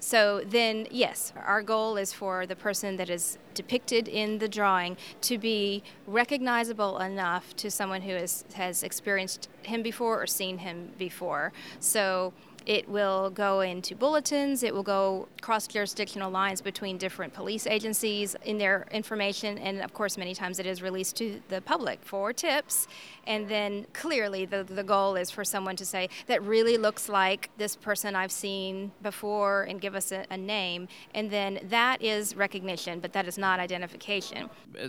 So 0.01 0.43
then, 0.45 0.87
yes, 0.91 1.33
our 1.37 1.63
goal 1.63 1.97
is 1.97 2.13
for 2.13 2.47
the 2.47 2.57
person 2.57 2.97
that 2.97 3.09
is 3.09 3.39
depicted 3.55 4.09
in 4.09 4.39
the 4.39 4.49
drawing 4.49 4.97
to 5.23 5.39
be 5.39 5.83
recognizable 6.07 6.99
enough 6.99 7.55
to 7.57 7.71
someone 7.71 8.03
who 8.03 8.13
is, 8.13 8.45
has 8.55 8.83
experienced 8.83 9.49
him 9.63 9.83
before 9.83 10.21
or 10.23 10.27
seen 10.27 10.59
him 10.59 10.91
before. 10.99 11.53
So 11.81 12.33
it 12.67 12.89
will 12.89 13.31
go 13.31 13.61
into 13.61 13.95
bulletins, 13.95 14.63
it 14.63 14.75
will 14.75 14.83
go 14.83 15.29
cross 15.41 15.67
jurisdictional 15.67 16.31
lines 16.31 16.61
between 16.61 16.97
different 16.99 17.35
police 17.35 17.67
agencies 17.67 18.37
in 18.45 18.59
their 18.59 18.87
information, 18.91 19.59
and 19.59 19.83
of 19.83 19.93
course, 19.93 20.17
many 20.17 20.35
times 20.35 20.59
it 20.59 20.67
is 20.67 20.81
released 20.81 21.17
to 21.17 21.41
the 21.49 21.61
public 21.61 21.99
for 22.03 22.33
tips. 22.33 22.87
And 23.27 23.49
then 23.49 23.87
clearly, 23.93 24.45
the, 24.45 24.65
the 24.65 24.85
goal 24.85 25.17
is 25.17 25.31
for 25.31 25.45
someone 25.45 25.77
to 25.77 25.87
say, 25.87 26.09
that 26.27 26.43
really 26.43 26.77
looks 26.77 27.09
like 27.09 27.51
this 27.57 27.77
person 27.77 28.15
I've 28.15 28.33
seen 28.33 28.93
before, 29.03 29.65
and 29.65 29.81
give 29.81 29.95
us 29.95 30.13
a, 30.13 30.25
a 30.31 30.37
name. 30.37 30.89
And 31.15 31.31
then 31.31 31.61
that 31.71 32.03
is 32.03 32.37
recognition, 32.37 33.01
but 33.01 33.13
that 33.13 33.27
is 33.27 33.39
not 33.39 33.61
identification. 33.61 34.49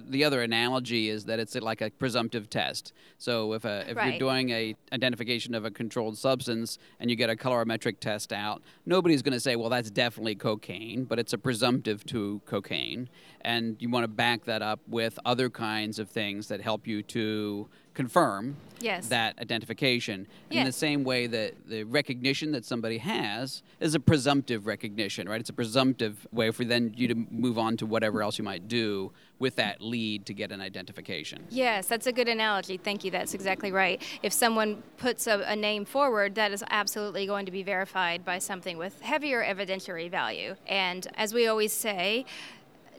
The 0.10 0.24
other 0.24 0.41
analogy 0.41 1.10
is 1.10 1.25
that 1.25 1.39
it's 1.39 1.55
like 1.55 1.82
a 1.82 1.89
presumptive 1.91 2.50
test. 2.50 2.94
So 3.17 3.53
if, 3.53 3.65
a, 3.65 3.86
if 3.89 3.98
you're 3.98 4.20
doing 4.20 4.50
a 4.51 4.75
identification 4.91 5.55
of 5.55 5.65
a 5.65 5.72
controlled 5.72 6.17
substance 6.17 6.77
and 7.00 7.10
you 7.10 7.15
get 7.15 7.29
a 7.29 7.36
color 7.36 7.64
colorimetric 7.65 8.00
test 8.00 8.34
out, 8.34 8.62
nobody's 8.86 9.22
going 9.22 9.34
to 9.34 9.39
say, 9.39 9.55
well, 9.55 9.69
that's 9.69 9.91
definitely 9.91 10.36
cocaine, 10.36 11.05
but 11.05 11.19
it's 11.19 11.34
a 11.34 11.38
presumptive 11.38 12.05
to 12.05 12.41
cocaine. 12.45 13.10
And 13.41 13.75
you 13.79 13.89
want 13.89 14.03
to 14.03 14.07
back 14.07 14.45
that 14.45 14.62
up 14.62 14.79
with 14.88 15.17
other 15.25 15.50
kinds 15.50 16.00
of 16.00 16.10
things 16.10 16.48
that 16.48 16.62
help 16.62 16.88
you 16.88 17.03
to 17.03 17.67
confirm 17.95 18.57
Yes. 18.81 19.07
that 19.07 19.39
identification 19.39 20.27
in 20.51 20.65
the 20.65 20.71
same 20.71 21.03
way 21.03 21.27
that 21.27 21.53
the 21.67 21.83
recognition 21.85 22.51
that 22.51 22.65
somebody 22.65 22.97
has 22.99 23.63
is 23.79 23.95
a 23.95 23.99
presumptive 23.99 24.67
recognition, 24.67 25.27
right? 25.27 25.39
It's 25.39 25.49
a 25.49 25.53
presumptive 25.53 26.27
way 26.31 26.51
for 26.51 26.65
then 26.65 26.93
you 26.95 27.07
to 27.07 27.15
move 27.31 27.57
on 27.57 27.77
to 27.77 27.85
whatever 27.85 28.21
else 28.21 28.37
you 28.37 28.43
might 28.43 28.67
do 28.67 29.11
with 29.39 29.55
that 29.55 29.81
lead 29.81 30.25
to 30.27 30.33
get 30.33 30.51
an 30.51 30.61
identification. 30.61 31.45
Yes, 31.49 31.87
that's 31.87 32.05
a 32.05 32.11
good 32.11 32.27
analogy. 32.27 32.77
Thank 32.77 33.03
you. 33.03 33.11
That's 33.11 33.33
exactly 33.33 33.71
right. 33.71 34.01
If 34.21 34.33
someone 34.33 34.83
puts 34.97 35.25
a, 35.25 35.39
a 35.47 35.55
name 35.55 35.85
forward, 35.85 36.35
that 36.35 36.51
is 36.51 36.63
absolutely 36.69 37.25
going 37.25 37.45
to 37.45 37.51
be 37.51 37.63
verified 37.63 38.23
by 38.23 38.39
something 38.39 38.77
with 38.77 39.01
heavier 39.01 39.43
evidentiary 39.43 40.11
value. 40.11 40.55
And 40.67 41.07
as 41.15 41.33
we 41.33 41.47
always 41.47 41.73
say, 41.73 42.25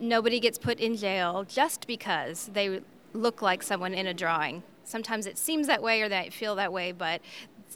nobody 0.01 0.41
gets 0.41 0.59
put 0.59 0.81
in 0.81 0.97
jail 0.97 1.45
just 1.45 1.87
because 1.87 2.51
they 2.53 2.81
look 3.13 3.41
like 3.41 3.63
someone 3.63 3.95
in 3.95 4.07
a 4.07 4.15
drawing. 4.15 4.63
Sometimes 4.87 5.27
it 5.27 5.37
seems 5.37 5.67
that 5.67 5.83
way 5.83 6.01
or 6.01 6.09
they 6.09 6.31
feel 6.31 6.55
that 6.55 6.73
way, 6.73 6.93
but 6.93 7.21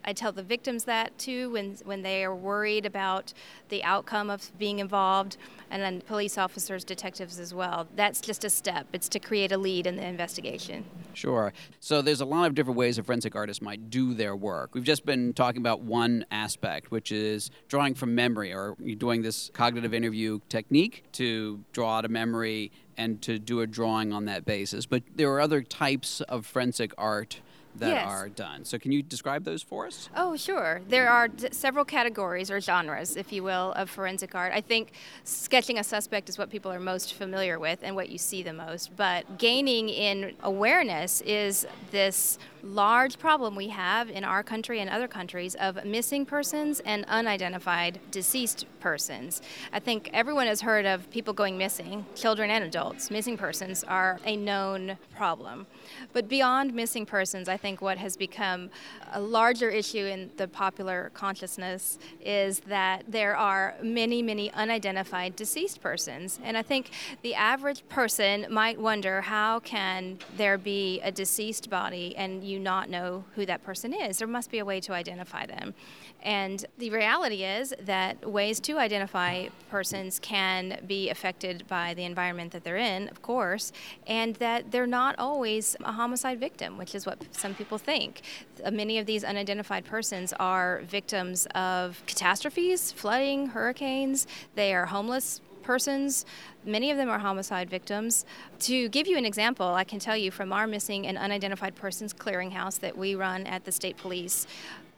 I 0.05 0.13
tell 0.13 0.33
the 0.33 0.43
victims 0.43 0.85
that 0.85 1.19
too 1.19 1.51
when, 1.51 1.77
when 1.85 2.03
they 2.03 2.25
are 2.25 2.35
worried 2.35 2.87
about 2.87 3.35
the 3.69 3.83
outcome 3.85 4.31
of 4.31 4.57
being 4.59 4.79
involved, 4.79 5.37
and 5.71 5.83
then 5.83 6.01
police 6.01 6.39
officers, 6.39 6.85
detectives 6.85 7.39
as 7.39 7.53
well. 7.53 7.87
That's 7.97 8.21
just 8.21 8.45
a 8.45 8.51
step. 8.51 8.87
It's 8.93 9.09
to 9.11 9.19
create 9.19 9.53
a 9.53 9.59
lead 9.59 9.87
in 9.87 9.97
the 9.97 10.07
investigation. 10.07 10.85
Sure. 11.13 11.53
So 11.81 12.03
there's 12.03 12.21
a 12.21 12.25
lot 12.25 12.47
of 12.47 12.55
different 12.55 12.79
ways 12.79 12.99
a 12.99 13.03
forensic 13.03 13.35
artist 13.35 13.61
might 13.63 13.91
do 13.91 14.15
their 14.15 14.35
work. 14.35 14.75
We've 14.75 14.85
just 14.85 15.05
been 15.05 15.33
talking 15.33 15.61
about 15.61 15.83
one 15.83 16.25
aspect, 16.31 16.91
which 16.91 17.13
is 17.13 17.51
drawing 17.69 17.95
from 17.95 18.15
memory, 18.15 18.53
or 18.53 18.77
doing 18.99 19.23
this 19.23 19.51
cognitive 19.53 19.93
interview 19.93 20.41
technique 20.49 21.05
to 21.13 21.63
draw 21.73 21.99
out 21.99 22.05
a 22.05 22.09
memory 22.09 22.73
and 23.01 23.23
to 23.23 23.39
do 23.39 23.61
a 23.61 23.67
drawing 23.67 24.13
on 24.13 24.27
that 24.27 24.45
basis. 24.45 24.85
But 24.87 25.03
there 25.17 25.33
are 25.33 25.41
other 25.41 25.63
types 25.63 26.21
of 26.23 26.45
forensic 26.45 26.93
art 26.99 27.41
that 27.77 27.89
Yes. 27.91 28.07
are 28.09 28.29
done. 28.29 28.65
So 28.65 28.79
can 28.79 28.91
you 28.93 29.01
describe 29.01 29.45
those 29.45 29.63
for 29.63 29.87
us? 29.87 30.09
Oh, 30.17 30.37
sure. 30.37 30.81
There 30.89 31.09
are 31.09 31.29
d- 31.29 31.49
several 31.53 31.85
categories 31.85 32.51
or 32.51 32.61
genres, 32.61 33.17
if 33.17 33.33
you 33.33 33.43
will, 33.45 33.73
of 33.73 33.89
forensic 33.89 34.35
art. 34.35 34.53
I 34.53 34.61
think 34.61 34.91
sketching 35.25 35.79
a 35.79 35.85
suspect 35.85 36.29
is 36.29 36.37
what 36.37 36.51
people 36.51 36.71
are 36.73 36.81
most 36.81 37.15
familiar 37.15 37.59
with 37.61 37.79
and 37.83 37.95
what 37.95 38.09
you 38.11 38.19
see 38.19 38.43
the 38.43 38.53
most. 38.53 38.97
But 38.97 39.39
gaining 39.39 39.89
in 39.89 40.35
awareness 40.43 41.21
is 41.23 41.65
this 41.93 42.39
large 42.63 43.19
problem 43.19 43.57
we 43.57 43.69
have 43.69 44.11
in 44.11 44.25
our 44.25 44.43
country 44.43 44.81
and 44.81 44.91
other 44.91 45.09
countries 45.09 45.55
of 45.57 45.85
missing 45.85 46.27
persons 46.27 46.81
and 46.81 47.05
unidentified 47.07 48.01
deceased 48.11 48.67
persons. 48.81 49.43
I 49.73 49.81
think 49.81 50.11
everyone 50.13 50.47
has 50.47 50.61
heard 50.61 50.87
of 50.87 51.11
people 51.11 51.33
going 51.35 51.59
missing, 51.59 52.07
children 52.15 52.51
and 52.51 52.65
adults. 52.65 53.11
Missing 53.11 53.37
persons 53.37 53.85
are 53.85 54.19
a 54.25 54.37
known 54.37 54.97
problem. 55.17 55.67
But 56.13 56.29
beyond 56.29 56.75
missing 56.75 57.07
persons, 57.07 57.49
I 57.49 57.57
think 57.57 57.81
what 57.81 57.99
has 57.99 58.17
become 58.17 58.71
a 59.13 59.21
larger 59.21 59.71
issue 59.71 60.07
in 60.07 60.31
the 60.37 60.49
popular 60.49 61.11
consciousness 61.15 61.99
is 62.21 62.61
that 62.61 63.05
there 63.09 63.37
are 63.37 63.75
many, 63.83 64.23
many 64.23 64.53
unidentified 64.53 65.37
deceased 65.37 65.81
persons. 65.81 66.41
And 66.43 66.57
I 66.57 66.63
think 66.63 66.91
the 67.23 67.35
average 67.35 67.87
person 67.89 68.47
might 68.51 68.81
wonder 68.81 69.21
how 69.21 69.61
can 69.61 70.19
there 70.37 70.59
be 70.59 71.01
a 71.01 71.13
deceased 71.13 71.69
body 71.71 72.15
and 72.17 72.43
you 72.51 72.59
not 72.59 72.91
know 72.91 73.25
who 73.35 73.47
that 73.47 73.63
person 73.63 73.93
is? 73.93 74.19
There 74.19 74.29
must 74.29 74.51
be 74.51 74.59
a 74.59 74.65
way 74.65 74.81
to 74.81 74.93
identify 74.93 75.47
them. 75.47 75.75
And 76.23 76.65
the 76.79 76.91
reality 76.91 77.45
is 77.45 77.73
that 77.81 78.29
ways 78.29 78.61
to 78.61 78.79
identify 78.79 79.49
persons 79.71 80.19
can 80.19 80.81
be 80.87 81.09
affected 81.09 81.67
by 81.69 81.95
the 81.95 82.05
environment 82.05 82.53
that 82.53 82.65
they're 82.65 82.77
in, 82.77 83.09
of 83.09 83.23
course, 83.23 83.73
and 84.07 84.37
that 84.37 84.71
they're 84.71 84.87
not 84.87 85.19
always 85.19 85.77
a 85.85 85.93
homicide 85.93 86.41
victim, 86.41 86.77
which 86.77 86.95
is 86.95 87.07
what 87.07 87.23
some 87.33 87.55
people 87.55 87.79
think. 87.79 88.23
Uh, 88.65 88.71
Many 88.71 88.99
of 88.99 89.07
these 89.07 89.25
unidentified 89.25 89.85
persons 89.85 90.33
are 90.41 90.81
victims 90.85 91.47
of 91.55 92.03
catastrophes, 92.07 92.93
flooding, 92.93 93.49
hurricanes, 93.49 94.27
they 94.55 94.75
are 94.75 94.87
homeless 94.87 95.41
persons. 95.63 96.25
Many 96.65 96.91
of 96.91 96.97
them 96.97 97.09
are 97.09 97.19
homicide 97.19 97.71
victims. 97.71 98.25
To 98.61 98.89
give 98.89 99.07
you 99.07 99.17
an 99.17 99.25
example, 99.25 99.67
I 99.67 99.85
can 99.85 99.99
tell 99.99 100.17
you 100.17 100.31
from 100.31 100.53
our 100.53 100.67
missing 100.67 101.07
and 101.07 101.17
unidentified 101.17 101.75
persons 101.75 102.13
clearinghouse 102.13 102.81
that 102.81 102.97
we 102.97 103.15
run 103.15 103.47
at 103.47 103.65
the 103.65 103.73
state 103.73 103.97
police, 103.97 104.47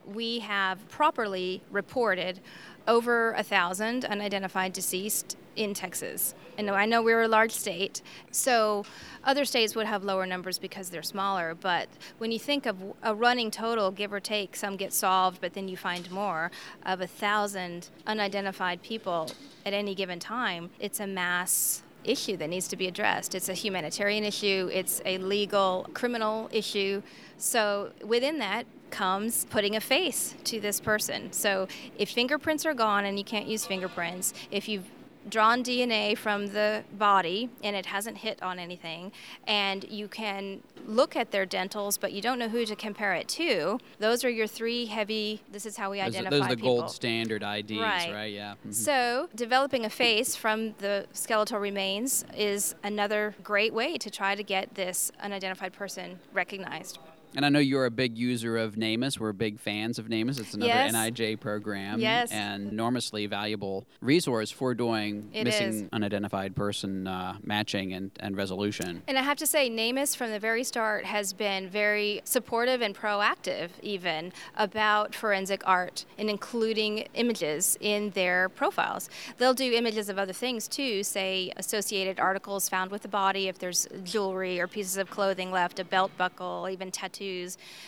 we 0.07 0.41
have 0.41 0.89
properly 0.89 1.63
reported 1.71 2.41
over 2.89 3.33
a 3.33 3.43
thousand 3.43 4.05
unidentified 4.05 4.73
deceased 4.73 5.37
in 5.57 5.75
Texas. 5.75 6.35
And 6.59 6.71
I 6.71 6.85
know 6.85 7.03
we're 7.03 7.23
a 7.23 7.29
large 7.29 7.53
state, 7.53 8.03
so 8.31 8.85
other 9.25 9.45
states 9.45 9.75
would 9.75 9.87
have 9.87 10.05
lower 10.05 10.27
numbers 10.27 10.59
because 10.59 10.91
they're 10.91 11.03
smaller. 11.03 11.55
But 11.59 11.89
when 12.19 12.31
you 12.31 12.39
think 12.39 12.67
of 12.67 12.77
a 13.03 13.15
running 13.15 13.51
total, 13.51 13.91
give 13.91 14.13
or 14.13 14.21
take, 14.21 14.55
some 14.57 14.77
get 14.77 14.93
solved, 14.93 15.41
but 15.41 15.55
then 15.55 15.69
you 15.69 15.77
find 15.77 16.11
more 16.11 16.51
of 16.85 17.01
a 17.01 17.07
thousand 17.07 17.89
unidentified 18.07 18.83
people 18.83 19.31
at 19.65 19.73
any 19.73 19.95
given 19.95 20.19
time, 20.19 20.71
it's 20.79 21.01
a 21.01 21.07
mass 21.07 21.83
issue 22.05 22.37
that 22.37 22.49
needs 22.49 22.69
to 22.69 22.77
be 22.77 22.89
addressed. 22.89 23.35
It's 23.35 23.49
a 23.49 23.55
humanitarian 23.55 24.25
issue, 24.25 24.69
it's 24.73 25.01
a 25.05 25.19
legal 25.19 25.87
criminal 25.95 26.49
issue. 26.53 27.03
So 27.39 27.93
within 28.05 28.39
that 28.41 28.67
comes 28.91 29.47
putting 29.47 29.77
a 29.77 29.81
face 29.81 30.35
to 30.45 30.61
this 30.61 30.81
person. 30.81 31.33
So 31.33 31.67
if 31.97 32.11
fingerprints 32.11 32.67
are 32.67 32.75
gone 32.75 33.05
and 33.05 33.19
you 33.19 33.25
can't 33.25 33.47
use 33.47 33.65
fingerprints, 33.65 34.35
if 34.51 34.69
you've 34.69 34.85
drawn 35.29 35.63
DNA 35.63 36.17
from 36.17 36.49
the 36.49 36.85
body 36.93 37.49
and 37.63 37.75
it 37.77 37.87
hasn't 37.87 38.19
hit 38.19 38.43
on 38.43 38.59
anything, 38.59 39.13
and 39.47 39.85
you 39.85 40.09
can 40.09 40.63
look 40.87 41.15
at 41.15 41.31
their 41.31 41.47
dentals, 41.47 41.97
but 41.99 42.13
you 42.13 42.21
don't 42.21 42.39
know 42.39 42.49
who 42.49 42.65
to 42.67 42.75
compare 42.75 43.15
it 43.15 43.29
to. 43.29 43.79
Those 43.99 44.25
are 44.25 44.31
your 44.31 44.47
three 44.47 44.87
heavy. 44.87 45.43
This 45.51 45.65
is 45.67 45.77
how 45.77 45.91
we 45.91 45.99
Those, 45.99 46.09
identify 46.09 46.31
those 46.31 46.47
are 46.47 46.49
the 46.51 46.57
people. 46.57 46.79
gold 46.81 46.91
standard 46.91 47.43
IDs, 47.43 47.79
right? 47.79 48.13
Right. 48.13 48.33
Yeah. 48.33 48.55
Mhm. 48.67 48.75
So, 48.75 49.29
developing 49.35 49.85
a 49.85 49.91
face 49.91 50.35
from 50.35 50.75
the 50.79 51.07
skeletal 51.13 51.59
remains 51.61 52.25
is 52.37 52.75
another 52.83 53.35
great 53.43 53.73
way 53.73 53.97
to 53.99 54.11
try 54.11 54.35
to 54.35 54.43
get 54.43 54.75
this 54.75 55.13
unidentified 55.21 55.73
person 55.73 56.19
recognized. 56.33 56.99
And 57.35 57.47
I 57.47 57.49
know 57.49 57.61
you're 57.61 57.87
a 57.87 57.91
big 57.91 58.19
user 58.19 58.59
of 58.59 58.75
NamUs. 58.77 59.19
We're 59.19 59.33
big 59.33 59.59
fans 59.59 59.99
of 59.99 60.07
NamUs. 60.09 60.39
It's 60.39 60.53
another 60.53 60.69
Yes. 60.69 60.93
NIJ 60.93 61.37
program 61.41 61.99
Yes. 61.99 62.31
and 62.31 62.69
enormously 62.71 63.25
valuable 63.27 63.87
resource 64.03 64.51
for 64.51 64.75
doing 64.75 65.31
It 65.33 65.45
missing 65.45 65.69
is. 65.69 65.85
unidentified 65.93 66.55
person 66.55 67.07
uh, 67.07 67.39
matching 67.43 67.95
and, 67.95 68.11
and 68.21 68.37
resolution. 68.37 69.03
And 69.09 69.17
I 69.17 69.23
have 69.23 69.39
to 69.39 69.47
say, 69.47 69.71
NamUs 69.71 70.15
from 70.15 70.31
the 70.31 70.39
very 70.39 70.63
start 70.63 71.07
has 71.07 71.33
been 71.33 71.71
very 71.71 72.21
supportive 72.25 72.83
and 72.83 72.95
proactive, 72.95 73.71
even 73.81 74.33
about 74.55 75.15
forensic 75.15 75.63
art 75.67 76.05
and 76.19 76.29
including 76.29 77.07
images 77.15 77.79
in 77.81 78.11
their 78.11 78.51
profiles. 78.51 79.09
They'll 79.39 79.55
do 79.55 79.73
images 79.73 80.11
of 80.11 80.19
other 80.19 80.35
things 80.35 80.69
too, 80.69 81.03
say 81.03 81.51
associated 81.57 82.21
articles 82.21 82.69
found 82.69 82.91
with 82.91 83.01
the 83.01 83.09
body, 83.09 83.49
if 83.49 83.59
there's 83.59 83.89
jewelry 84.05 84.61
or 84.61 84.67
pieces 84.69 84.99
of 84.99 85.09
clothing 85.09 85.51
left, 85.51 85.79
a 85.79 85.85
belt 85.85 86.11
buckle, 86.19 86.69
even 86.71 86.91
tattoos. 86.91 87.22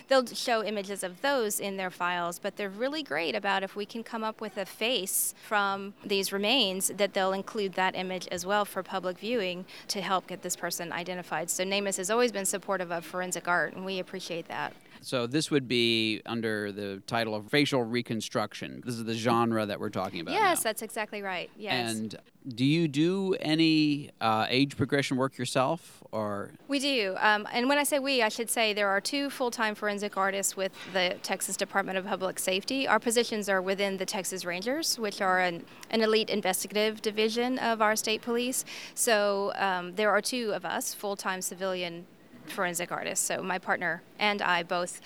They'll 0.09 0.27
show 0.27 0.65
images 0.65 1.03
of 1.03 1.21
those 1.23 1.61
in 1.61 1.77
their 1.77 1.91
files, 1.91 2.39
but 2.39 2.57
they're 2.57 2.69
really 2.69 3.03
great 3.03 3.35
about 3.35 3.63
if 3.63 3.77
we 3.77 3.87
can 3.87 4.03
come 4.03 4.25
up 4.25 4.41
with 4.41 4.57
a 4.57 4.67
face 4.67 5.35
from 5.43 5.95
these 6.05 6.33
remains, 6.33 6.89
that 6.97 7.15
they'll 7.15 7.33
include 7.33 7.75
that 7.75 7.95
image 7.97 8.29
as 8.31 8.47
well 8.47 8.65
for 8.65 8.83
public 8.83 9.19
viewing 9.19 9.65
to 9.89 10.01
help 10.01 10.27
get 10.27 10.43
this 10.43 10.57
person 10.57 10.93
identified. 10.93 11.51
So 11.51 11.65
NamUs 11.65 11.97
has 11.97 12.11
always 12.11 12.33
been 12.33 12.47
supportive 12.47 12.91
of 12.91 13.05
forensic 13.05 13.49
art, 13.49 13.75
and 13.75 13.85
we 13.85 13.99
appreciate 13.99 14.49
that. 14.49 14.73
So 15.05 15.27
this 15.27 15.51
would 15.51 15.69
be 15.69 16.23
under 16.25 16.73
the 16.73 17.03
title 17.07 17.35
of 17.35 17.51
facial 17.51 17.83
reconstruction. 17.83 18.83
This 18.85 18.95
is 18.95 19.05
the 19.05 19.15
genre 19.15 19.67
that 19.67 19.79
we're 19.79 19.91
talking 19.91 20.21
about. 20.21 20.33
yes, 20.33 20.59
now. 20.59 20.63
that's 20.71 20.83
exactly 20.83 21.21
right. 21.21 21.51
Yes. 21.59 21.95
And 21.95 22.17
do 22.49 22.65
you 22.65 22.89
do 22.89 23.35
any 23.41 24.11
uh, 24.21 24.47
age 24.49 24.77
progression 24.77 25.17
work 25.17 25.37
yourself, 25.37 26.03
or 26.15 26.51
We 26.69 26.79
do. 26.79 27.17
Um, 27.19 27.47
and 27.53 27.69
when 27.69 27.77
I 27.77 27.83
say 27.83 27.99
we, 27.99 28.23
I 28.23 28.29
should 28.29 28.49
say 28.49 28.73
there 28.73 28.89
are 28.89 29.01
two 29.01 29.29
full 29.29 29.51
time 29.51 29.75
forensic 29.75 30.17
artists 30.17 30.57
with 30.57 30.73
the 30.93 31.17
Texas 31.23 31.57
Department 31.57 31.99
of 31.99 32.07
Public 32.07 32.39
Safety. 32.39 32.87
Our 32.87 33.01
positions 33.01 33.49
are 33.49 33.61
within 33.61 33.97
the 33.97 34.07
Texas 34.07 34.45
Rangers, 34.45 34.97
which 34.99 35.21
are 35.21 35.41
an, 35.41 35.65
an 35.91 36.03
elite 36.03 36.31
investigative 36.31 37.03
division 37.03 37.59
of 37.59 37.83
our 37.83 37.97
state 37.97 38.23
police. 38.23 38.65
So 38.95 39.53
um, 39.57 39.97
there 39.97 40.11
are 40.11 40.21
two 40.21 40.53
of 40.55 40.65
us, 40.65 40.95
full 40.95 41.17
time 41.17 41.43
civilian 41.43 42.07
forensic 42.47 42.93
artists. 42.93 43.27
So 43.27 43.43
my 43.43 43.59
partner 43.59 44.03
and 44.19 44.41
I 44.41 44.63
both 44.63 45.01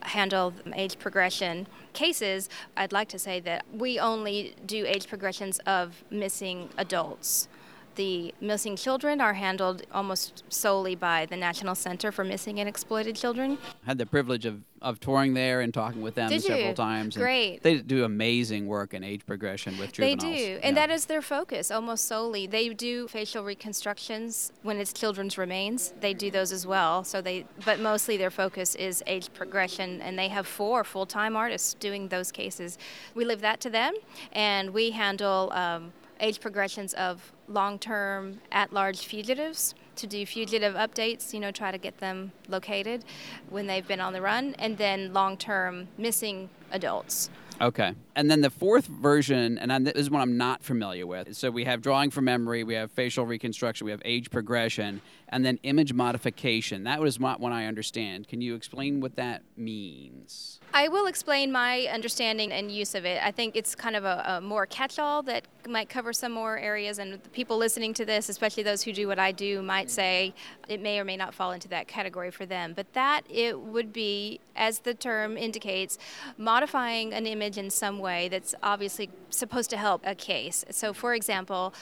handle 0.00 0.54
age 0.74 0.98
progression 0.98 1.66
cases. 1.92 2.48
I'd 2.76 2.92
like 2.92 3.08
to 3.08 3.18
say 3.18 3.40
that 3.40 3.66
we 3.72 3.98
only 3.98 4.54
do 4.64 4.86
age 4.86 5.08
progressions 5.08 5.58
of 5.66 6.04
missing 6.10 6.70
adults 6.78 7.48
The 7.94 8.34
missing 8.40 8.76
children 8.76 9.20
are 9.20 9.34
handled 9.34 9.82
almost 9.92 10.42
solely 10.48 10.94
by 10.96 11.26
the 11.26 11.36
National 11.36 11.74
Center 11.74 12.10
for 12.10 12.24
Missing 12.24 12.58
and 12.58 12.68
Exploited 12.68 13.14
Children. 13.14 13.58
I 13.84 13.90
had 13.90 13.98
the 13.98 14.06
privilege 14.06 14.46
of, 14.46 14.62
of 14.82 14.98
touring 14.98 15.34
there 15.34 15.60
and 15.60 15.72
talking 15.72 16.02
with 16.02 16.16
them 16.16 16.28
Did 16.28 16.42
several 16.42 16.68
you? 16.70 16.74
times. 16.74 17.16
Great. 17.16 17.62
They 17.62 17.78
do 17.78 18.04
amazing 18.04 18.66
work 18.66 18.94
in 18.94 19.04
age 19.04 19.24
progression 19.24 19.78
with 19.78 19.92
children. 19.92 20.18
They 20.18 20.26
juveniles. 20.26 20.60
do, 20.60 20.66
and 20.66 20.76
that 20.76 20.90
is 20.90 21.06
their 21.06 21.22
focus 21.22 21.70
almost 21.70 22.08
solely. 22.08 22.48
They 22.48 22.68
do 22.70 23.06
facial 23.06 23.44
reconstructions 23.44 24.50
when 24.62 24.78
it's 24.78 24.92
children's 24.92 25.38
remains. 25.38 25.94
They 26.00 26.14
do 26.14 26.32
those 26.32 26.50
as 26.50 26.66
well. 26.66 27.04
So 27.04 27.20
they, 27.20 27.46
but 27.64 27.78
mostly 27.78 28.16
their 28.16 28.30
focus 28.30 28.74
is 28.74 29.04
age 29.06 29.32
progression, 29.34 30.02
and 30.02 30.18
they 30.18 30.28
have 30.28 30.48
four 30.48 30.82
full-time 30.82 31.36
artists 31.36 31.74
doing 31.74 32.08
those 32.08 32.32
cases. 32.32 32.76
We 33.14 33.24
leave 33.24 33.40
that 33.42 33.60
to 33.60 33.70
them, 33.70 33.94
and 34.32 34.70
we 34.70 34.90
handle 34.90 35.52
um, 35.52 35.92
age 36.20 36.40
progressions 36.40 36.94
of 36.94 37.32
long-term 37.48 38.40
at-large 38.52 39.06
fugitives 39.06 39.74
to 39.96 40.06
do 40.06 40.26
fugitive 40.26 40.74
updates, 40.74 41.32
you 41.32 41.40
know, 41.40 41.50
try 41.50 41.70
to 41.70 41.78
get 41.78 41.98
them 41.98 42.32
located 42.48 43.04
when 43.48 43.66
they've 43.66 43.86
been 43.86 44.00
on 44.00 44.12
the 44.12 44.20
run, 44.20 44.54
and 44.58 44.76
then 44.78 45.12
long-term 45.12 45.88
missing 45.98 46.48
adults. 46.72 47.30
Okay. 47.60 47.94
And 48.16 48.28
then 48.28 48.40
the 48.40 48.50
fourth 48.50 48.86
version, 48.86 49.58
and 49.58 49.72
I'm, 49.72 49.84
this 49.84 49.94
is 49.94 50.10
one 50.10 50.20
I'm 50.20 50.36
not 50.36 50.64
familiar 50.64 51.06
with. 51.06 51.36
So 51.36 51.50
we 51.50 51.64
have 51.64 51.82
drawing 51.82 52.10
from 52.10 52.24
memory, 52.24 52.64
we 52.64 52.74
have 52.74 52.90
facial 52.90 53.26
reconstruction, 53.26 53.84
we 53.84 53.92
have 53.92 54.02
age 54.04 54.30
progression, 54.30 55.00
and 55.28 55.44
then 55.44 55.60
image 55.62 55.92
modification. 55.92 56.82
That 56.84 57.00
was 57.00 57.20
not 57.20 57.38
one 57.38 57.52
I 57.52 57.66
understand. 57.66 58.26
Can 58.26 58.40
you 58.40 58.56
explain 58.56 59.00
what 59.00 59.14
that 59.16 59.42
means? 59.56 60.58
I 60.76 60.88
will 60.88 61.06
explain 61.06 61.52
my 61.52 61.82
understanding 61.82 62.50
and 62.50 62.68
use 62.68 62.96
of 62.96 63.04
it. 63.04 63.24
I 63.24 63.30
think 63.30 63.54
it's 63.54 63.76
kind 63.76 63.94
of 63.94 64.02
a, 64.02 64.24
a 64.26 64.40
more 64.40 64.66
catch 64.66 64.98
all 64.98 65.22
that 65.22 65.46
might 65.68 65.88
cover 65.88 66.12
some 66.12 66.32
more 66.32 66.58
areas, 66.58 66.98
and 66.98 67.12
the 67.12 67.18
people 67.28 67.56
listening 67.56 67.94
to 67.94 68.04
this, 68.04 68.28
especially 68.28 68.64
those 68.64 68.82
who 68.82 68.92
do 68.92 69.06
what 69.06 69.20
I 69.20 69.30
do, 69.30 69.62
might 69.62 69.86
mm-hmm. 69.86 69.94
say 69.94 70.34
it 70.66 70.82
may 70.82 70.98
or 70.98 71.04
may 71.04 71.16
not 71.16 71.32
fall 71.32 71.52
into 71.52 71.68
that 71.68 71.86
category 71.86 72.32
for 72.32 72.44
them. 72.44 72.72
But 72.74 72.92
that 72.92 73.22
it 73.30 73.60
would 73.60 73.92
be, 73.92 74.40
as 74.56 74.80
the 74.80 74.94
term 74.94 75.36
indicates, 75.36 75.96
modifying 76.36 77.14
an 77.14 77.24
image 77.24 77.56
in 77.56 77.70
some 77.70 78.00
way 78.00 78.28
that's 78.28 78.52
obviously 78.60 79.10
supposed 79.30 79.70
to 79.70 79.76
help 79.76 80.02
a 80.04 80.16
case. 80.16 80.64
So, 80.70 80.92
for 80.92 81.14
example, 81.14 81.72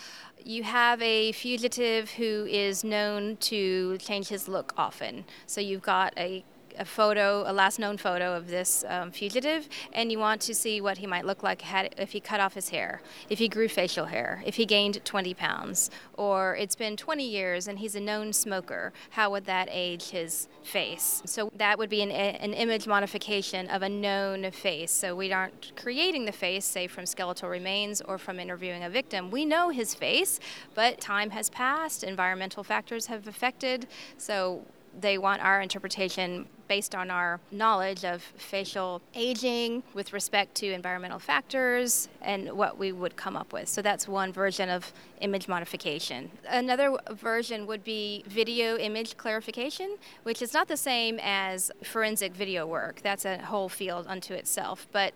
you 0.44 0.64
have 0.64 1.00
a 1.00 1.32
fugitive 1.32 2.10
who 2.10 2.46
is 2.46 2.84
known 2.84 3.38
to 3.38 3.96
change 3.96 4.28
his 4.28 4.48
look 4.48 4.74
often. 4.76 5.24
So 5.46 5.62
you've 5.62 5.82
got 5.82 6.12
a 6.18 6.44
a 6.78 6.84
photo, 6.84 7.44
a 7.46 7.52
last 7.52 7.78
known 7.78 7.96
photo 7.96 8.36
of 8.36 8.48
this 8.48 8.84
um, 8.88 9.10
fugitive, 9.10 9.68
and 9.92 10.10
you 10.10 10.18
want 10.18 10.40
to 10.42 10.54
see 10.54 10.80
what 10.80 10.98
he 10.98 11.06
might 11.06 11.24
look 11.24 11.42
like 11.42 11.62
had, 11.62 11.94
if 11.98 12.12
he 12.12 12.20
cut 12.20 12.40
off 12.40 12.54
his 12.54 12.70
hair, 12.70 13.02
if 13.28 13.38
he 13.38 13.48
grew 13.48 13.68
facial 13.68 14.06
hair, 14.06 14.42
if 14.46 14.56
he 14.56 14.66
gained 14.66 15.04
20 15.04 15.34
pounds, 15.34 15.90
or 16.14 16.56
it's 16.56 16.76
been 16.76 16.96
20 16.96 17.28
years 17.28 17.68
and 17.68 17.78
he's 17.78 17.94
a 17.94 18.00
known 18.00 18.32
smoker. 18.32 18.92
How 19.10 19.30
would 19.30 19.44
that 19.46 19.68
age 19.70 20.10
his 20.10 20.48
face? 20.62 21.22
So 21.26 21.50
that 21.56 21.78
would 21.78 21.90
be 21.90 22.02
an, 22.02 22.10
an 22.10 22.52
image 22.52 22.86
modification 22.86 23.68
of 23.68 23.82
a 23.82 23.88
known 23.88 24.50
face. 24.50 24.90
So 24.90 25.16
we 25.16 25.32
aren't 25.32 25.72
creating 25.76 26.24
the 26.24 26.32
face, 26.32 26.64
say 26.64 26.86
from 26.86 27.06
skeletal 27.06 27.48
remains 27.48 28.00
or 28.00 28.18
from 28.18 28.38
interviewing 28.38 28.84
a 28.84 28.90
victim. 28.90 29.30
We 29.30 29.44
know 29.44 29.70
his 29.70 29.94
face, 29.94 30.38
but 30.74 31.00
time 31.00 31.30
has 31.30 31.50
passed, 31.50 32.04
environmental 32.04 32.62
factors 32.62 33.06
have 33.06 33.26
affected. 33.26 33.86
So 34.16 34.64
they 35.00 35.18
want 35.18 35.42
our 35.42 35.60
interpretation 35.60 36.46
based 36.68 36.94
on 36.94 37.10
our 37.10 37.38
knowledge 37.50 38.04
of 38.04 38.22
facial 38.22 39.02
aging 39.14 39.82
with 39.92 40.12
respect 40.12 40.54
to 40.54 40.72
environmental 40.72 41.18
factors 41.18 42.08
and 42.22 42.50
what 42.52 42.78
we 42.78 42.92
would 42.92 43.14
come 43.16 43.36
up 43.36 43.52
with. 43.52 43.68
So 43.68 43.82
that's 43.82 44.08
one 44.08 44.32
version 44.32 44.70
of 44.70 44.92
image 45.20 45.48
modification. 45.48 46.30
Another 46.48 46.96
version 47.10 47.66
would 47.66 47.84
be 47.84 48.24
video 48.26 48.78
image 48.78 49.16
clarification, 49.16 49.96
which 50.22 50.40
is 50.40 50.54
not 50.54 50.68
the 50.68 50.76
same 50.76 51.18
as 51.22 51.70
forensic 51.82 52.32
video 52.34 52.66
work. 52.66 53.02
That's 53.02 53.24
a 53.24 53.38
whole 53.38 53.68
field 53.68 54.06
unto 54.08 54.32
itself. 54.32 54.86
But 54.92 55.12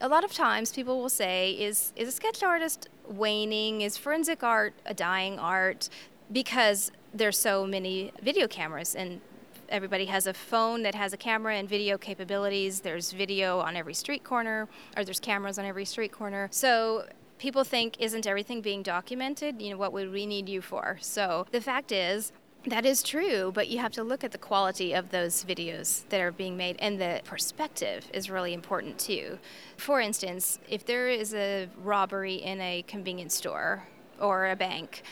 a 0.00 0.08
lot 0.08 0.22
of 0.22 0.32
times 0.32 0.70
people 0.72 1.00
will 1.00 1.08
say, 1.08 1.52
is, 1.52 1.92
is 1.96 2.08
a 2.08 2.12
sketch 2.12 2.42
artist 2.42 2.88
waning? 3.08 3.80
Is 3.80 3.96
forensic 3.96 4.44
art 4.44 4.74
a 4.86 4.94
dying 4.94 5.38
art? 5.38 5.88
Because 6.30 6.92
there's 7.12 7.38
so 7.38 7.66
many 7.66 8.12
video 8.22 8.46
cameras 8.46 8.94
and 8.94 9.20
everybody 9.68 10.06
has 10.06 10.26
a 10.26 10.34
phone 10.34 10.82
that 10.82 10.94
has 10.94 11.12
a 11.12 11.16
camera 11.16 11.56
and 11.56 11.68
video 11.68 11.96
capabilities. 11.96 12.80
There's 12.80 13.12
video 13.12 13.60
on 13.60 13.76
every 13.76 13.94
street 13.94 14.24
corner, 14.24 14.68
or 14.96 15.04
there's 15.04 15.20
cameras 15.20 15.58
on 15.58 15.64
every 15.64 15.84
street 15.84 16.12
corner. 16.12 16.48
So 16.50 17.06
people 17.38 17.64
think, 17.64 17.96
isn't 18.00 18.26
everything 18.26 18.60
being 18.60 18.82
documented? 18.82 19.62
You 19.62 19.70
know, 19.70 19.76
what 19.76 19.92
would 19.92 20.10
we 20.10 20.26
need 20.26 20.48
you 20.48 20.60
for? 20.60 20.98
So 21.00 21.46
the 21.52 21.60
fact 21.60 21.92
is, 21.92 22.32
that 22.66 22.84
is 22.84 23.02
true, 23.02 23.52
but 23.54 23.68
you 23.68 23.78
have 23.78 23.92
to 23.92 24.02
look 24.02 24.22
at 24.22 24.32
the 24.32 24.38
quality 24.38 24.92
of 24.92 25.10
those 25.10 25.44
videos 25.44 26.06
that 26.10 26.20
are 26.20 26.30
being 26.30 26.58
made, 26.58 26.76
and 26.78 27.00
the 27.00 27.22
perspective 27.24 28.06
is 28.12 28.28
really 28.28 28.52
important 28.52 28.98
too. 28.98 29.38
For 29.78 29.98
instance, 29.98 30.58
if 30.68 30.84
there 30.84 31.08
is 31.08 31.32
a 31.32 31.68
robbery 31.82 32.34
in 32.34 32.60
a 32.60 32.82
convenience 32.86 33.34
store 33.34 33.84
or 34.20 34.50
a 34.50 34.56
bank, 34.56 35.02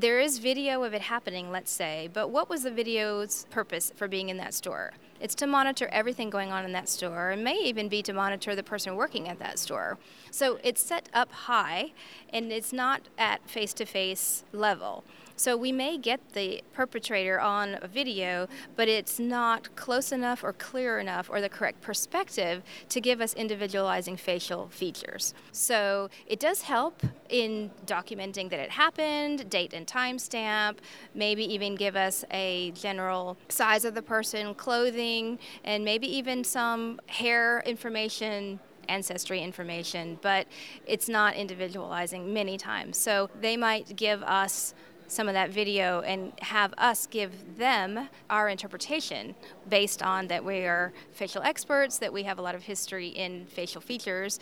there 0.00 0.18
is 0.18 0.38
video 0.38 0.82
of 0.82 0.94
it 0.94 1.02
happening, 1.02 1.50
let's 1.50 1.70
say, 1.70 2.08
but 2.12 2.30
what 2.30 2.48
was 2.48 2.62
the 2.62 2.70
video's 2.70 3.46
purpose 3.50 3.92
for 3.94 4.08
being 4.08 4.30
in 4.30 4.38
that 4.38 4.54
store? 4.54 4.92
It's 5.20 5.34
to 5.36 5.46
monitor 5.46 5.88
everything 5.92 6.30
going 6.30 6.50
on 6.50 6.64
in 6.64 6.72
that 6.72 6.88
store. 6.88 7.32
It 7.32 7.38
may 7.38 7.56
even 7.56 7.88
be 7.88 8.00
to 8.04 8.14
monitor 8.14 8.56
the 8.56 8.62
person 8.62 8.96
working 8.96 9.28
at 9.28 9.38
that 9.40 9.58
store. 9.58 9.98
So 10.30 10.58
it's 10.64 10.82
set 10.82 11.10
up 11.12 11.30
high 11.30 11.92
and 12.32 12.50
it's 12.50 12.72
not 12.72 13.02
at 13.18 13.46
face 13.48 13.74
to 13.74 13.84
face 13.84 14.44
level. 14.52 15.04
So 15.40 15.56
we 15.56 15.72
may 15.72 15.96
get 15.96 16.34
the 16.34 16.62
perpetrator 16.74 17.40
on 17.40 17.78
a 17.80 17.88
video, 17.88 18.46
but 18.76 18.88
it's 18.88 19.18
not 19.18 19.74
close 19.74 20.12
enough 20.12 20.44
or 20.44 20.52
clear 20.52 20.98
enough 20.98 21.30
or 21.30 21.40
the 21.40 21.48
correct 21.48 21.80
perspective 21.80 22.62
to 22.90 23.00
give 23.00 23.22
us 23.22 23.32
individualizing 23.32 24.18
facial 24.18 24.68
features. 24.68 25.32
So 25.50 26.10
it 26.26 26.40
does 26.40 26.60
help 26.60 27.02
in 27.30 27.70
documenting 27.86 28.50
that 28.50 28.60
it 28.60 28.72
happened, 28.72 29.48
date 29.48 29.72
and 29.72 29.86
timestamp, 29.86 30.76
maybe 31.14 31.42
even 31.54 31.74
give 31.74 31.96
us 31.96 32.22
a 32.30 32.72
general 32.72 33.38
size 33.48 33.86
of 33.86 33.94
the 33.94 34.02
person, 34.02 34.54
clothing, 34.54 35.38
and 35.64 35.86
maybe 35.86 36.06
even 36.18 36.44
some 36.44 37.00
hair 37.06 37.62
information 37.64 38.60
ancestry 38.90 39.40
information, 39.40 40.18
but 40.20 40.46
it's 40.84 41.08
not 41.08 41.36
individualizing 41.36 42.34
many 42.34 42.58
times. 42.58 42.98
So 42.98 43.30
they 43.40 43.56
might 43.56 43.94
give 43.96 44.22
us 44.24 44.74
some 45.10 45.26
of 45.26 45.34
that 45.34 45.50
video 45.50 46.00
and 46.02 46.32
have 46.40 46.72
us 46.78 47.06
give 47.06 47.56
them 47.58 48.08
our 48.30 48.48
interpretation 48.48 49.34
based 49.68 50.02
on 50.02 50.28
that 50.28 50.44
we 50.44 50.60
are 50.60 50.92
facial 51.12 51.42
experts, 51.42 51.98
that 51.98 52.12
we 52.12 52.22
have 52.22 52.38
a 52.38 52.42
lot 52.42 52.54
of 52.54 52.62
history 52.62 53.08
in 53.08 53.44
facial 53.46 53.80
features, 53.80 54.38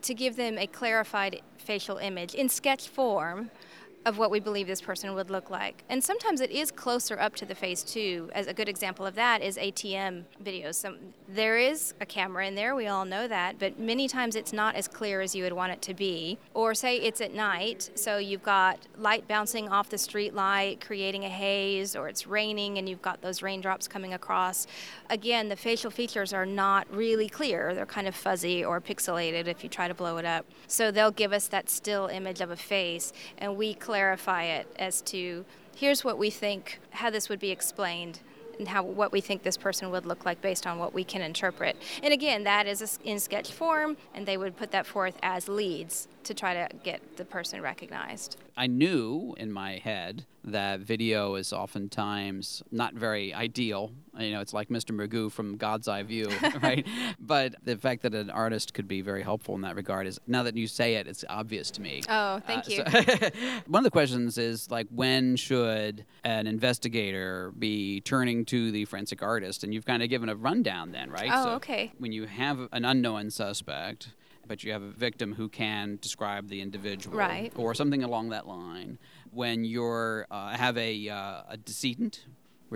to 0.00 0.14
give 0.14 0.36
them 0.36 0.56
a 0.58 0.66
clarified 0.66 1.42
facial 1.58 1.98
image 1.98 2.34
in 2.34 2.48
sketch 2.48 2.88
form 2.88 3.50
of 4.06 4.18
what 4.18 4.30
we 4.30 4.38
believe 4.38 4.68
this 4.68 4.80
person 4.80 5.12
would 5.14 5.30
look 5.30 5.50
like. 5.50 5.82
And 5.88 6.02
sometimes 6.02 6.40
it 6.40 6.52
is 6.52 6.70
closer 6.70 7.18
up 7.18 7.34
to 7.36 7.44
the 7.44 7.56
face 7.56 7.82
too. 7.82 8.30
As 8.32 8.46
a 8.46 8.54
good 8.54 8.68
example 8.68 9.04
of 9.04 9.16
that 9.16 9.42
is 9.42 9.58
ATM 9.58 10.22
videos. 10.42 10.76
Some, 10.76 10.96
there 11.28 11.58
is 11.58 11.92
a 12.00 12.06
camera 12.06 12.46
in 12.46 12.54
there, 12.54 12.76
we 12.76 12.86
all 12.86 13.04
know 13.04 13.26
that, 13.26 13.58
but 13.58 13.80
many 13.80 14.06
times 14.06 14.36
it's 14.36 14.52
not 14.52 14.76
as 14.76 14.86
clear 14.86 15.20
as 15.20 15.34
you 15.34 15.42
would 15.42 15.52
want 15.52 15.72
it 15.72 15.82
to 15.82 15.92
be. 15.92 16.38
Or 16.54 16.72
say 16.72 16.98
it's 16.98 17.20
at 17.20 17.34
night, 17.34 17.90
so 17.96 18.18
you've 18.18 18.44
got 18.44 18.78
light 18.96 19.26
bouncing 19.26 19.68
off 19.68 19.90
the 19.90 19.98
street 19.98 20.34
light, 20.34 20.80
creating 20.80 21.24
a 21.24 21.28
haze, 21.28 21.96
or 21.96 22.08
it's 22.08 22.28
raining 22.28 22.78
and 22.78 22.88
you've 22.88 23.02
got 23.02 23.22
those 23.22 23.42
raindrops 23.42 23.88
coming 23.88 24.14
across. 24.14 24.68
Again, 25.10 25.48
the 25.48 25.56
facial 25.56 25.90
features 25.90 26.32
are 26.32 26.46
not 26.46 26.86
really 26.94 27.28
clear. 27.28 27.74
They're 27.74 27.86
kind 27.86 28.06
of 28.06 28.14
fuzzy 28.14 28.64
or 28.64 28.80
pixelated 28.80 29.48
if 29.48 29.64
you 29.64 29.68
try 29.68 29.88
to 29.88 29.94
blow 29.94 30.18
it 30.18 30.24
up. 30.24 30.46
So 30.68 30.92
they'll 30.92 31.10
give 31.10 31.32
us 31.32 31.48
that 31.48 31.68
still 31.68 32.06
image 32.06 32.40
of 32.40 32.50
a 32.50 32.56
face, 32.56 33.12
and 33.38 33.56
we 33.56 33.74
clarify 33.96 34.42
it 34.42 34.66
as 34.78 35.00
to 35.00 35.42
here's 35.74 36.04
what 36.04 36.18
we 36.18 36.28
think 36.28 36.78
how 36.90 37.08
this 37.08 37.30
would 37.30 37.40
be 37.40 37.50
explained 37.50 38.20
and 38.58 38.68
how 38.68 38.82
what 38.82 39.10
we 39.10 39.22
think 39.22 39.42
this 39.42 39.56
person 39.56 39.90
would 39.90 40.04
look 40.04 40.26
like 40.26 40.38
based 40.42 40.66
on 40.66 40.78
what 40.78 40.92
we 40.92 41.02
can 41.02 41.22
interpret. 41.22 41.76
And 42.02 42.12
again, 42.12 42.44
that 42.44 42.66
is 42.66 42.98
in 43.04 43.18
sketch 43.18 43.52
form, 43.52 43.96
and 44.14 44.26
they 44.26 44.36
would 44.36 44.54
put 44.54 44.70
that 44.72 44.86
forth 44.86 45.14
as 45.22 45.48
leads 45.48 46.08
to 46.24 46.34
try 46.34 46.52
to 46.52 46.68
get 46.84 47.16
the 47.16 47.24
person 47.24 47.62
recognized. 47.62 48.36
I 48.54 48.66
knew 48.66 49.34
in 49.38 49.50
my 49.50 49.78
head 49.78 50.26
that 50.44 50.80
video 50.80 51.34
is 51.36 51.52
oftentimes 51.52 52.62
not 52.70 52.92
very 52.92 53.32
ideal. 53.32 53.92
You 54.18 54.32
know, 54.32 54.40
it's 54.40 54.54
like 54.54 54.68
Mr. 54.68 54.92
Magoo 54.94 55.30
from 55.30 55.56
God's 55.56 55.88
Eye 55.88 56.02
View, 56.02 56.28
right? 56.62 56.86
but 57.20 57.54
the 57.64 57.76
fact 57.76 58.02
that 58.02 58.14
an 58.14 58.30
artist 58.30 58.74
could 58.74 58.88
be 58.88 59.00
very 59.02 59.22
helpful 59.22 59.54
in 59.54 59.60
that 59.62 59.76
regard 59.76 60.06
is 60.06 60.18
now 60.26 60.42
that 60.44 60.56
you 60.56 60.66
say 60.66 60.94
it, 60.94 61.06
it's 61.06 61.24
obvious 61.28 61.70
to 61.72 61.80
me. 61.82 62.02
Oh, 62.08 62.40
thank 62.46 62.64
Uh, 62.66 62.70
you. 62.70 62.76
so- 62.76 63.30
one 63.66 63.80
of 63.80 63.84
the 63.84 63.90
questions 63.90 64.38
is 64.38 64.70
like, 64.70 64.86
when 64.90 65.36
should 65.36 66.04
an 66.24 66.46
investigator 66.46 67.52
be 67.58 68.00
turning 68.02 68.44
to 68.46 68.70
the 68.70 68.84
forensic 68.86 69.22
artist? 69.22 69.64
And 69.64 69.72
you've 69.74 69.86
kind 69.86 70.02
of 70.02 70.08
given 70.08 70.28
a 70.28 70.34
rundown 70.36 70.92
then, 70.92 71.10
right? 71.10 71.30
Oh, 71.32 71.54
okay. 71.56 71.92
When 71.98 72.12
you 72.12 72.24
have 72.26 72.68
an 72.72 72.84
unknown 72.84 73.30
suspect 73.30 74.08
but 74.48 74.62
you 74.62 74.70
have 74.70 74.82
a 74.82 74.90
victim 74.92 75.34
who 75.34 75.48
can 75.48 75.98
describe 76.00 76.48
the 76.48 76.60
individual, 76.60 77.16
Right. 77.16 77.52
or 77.56 77.74
something 77.74 78.04
along 78.04 78.28
that 78.28 78.46
line. 78.46 78.96
When 79.32 79.64
you're 79.64 80.24
uh, 80.30 80.50
have 80.56 80.78
a 80.78 81.08
uh, 81.08 81.42
a 81.48 81.56
decedent, 81.56 82.26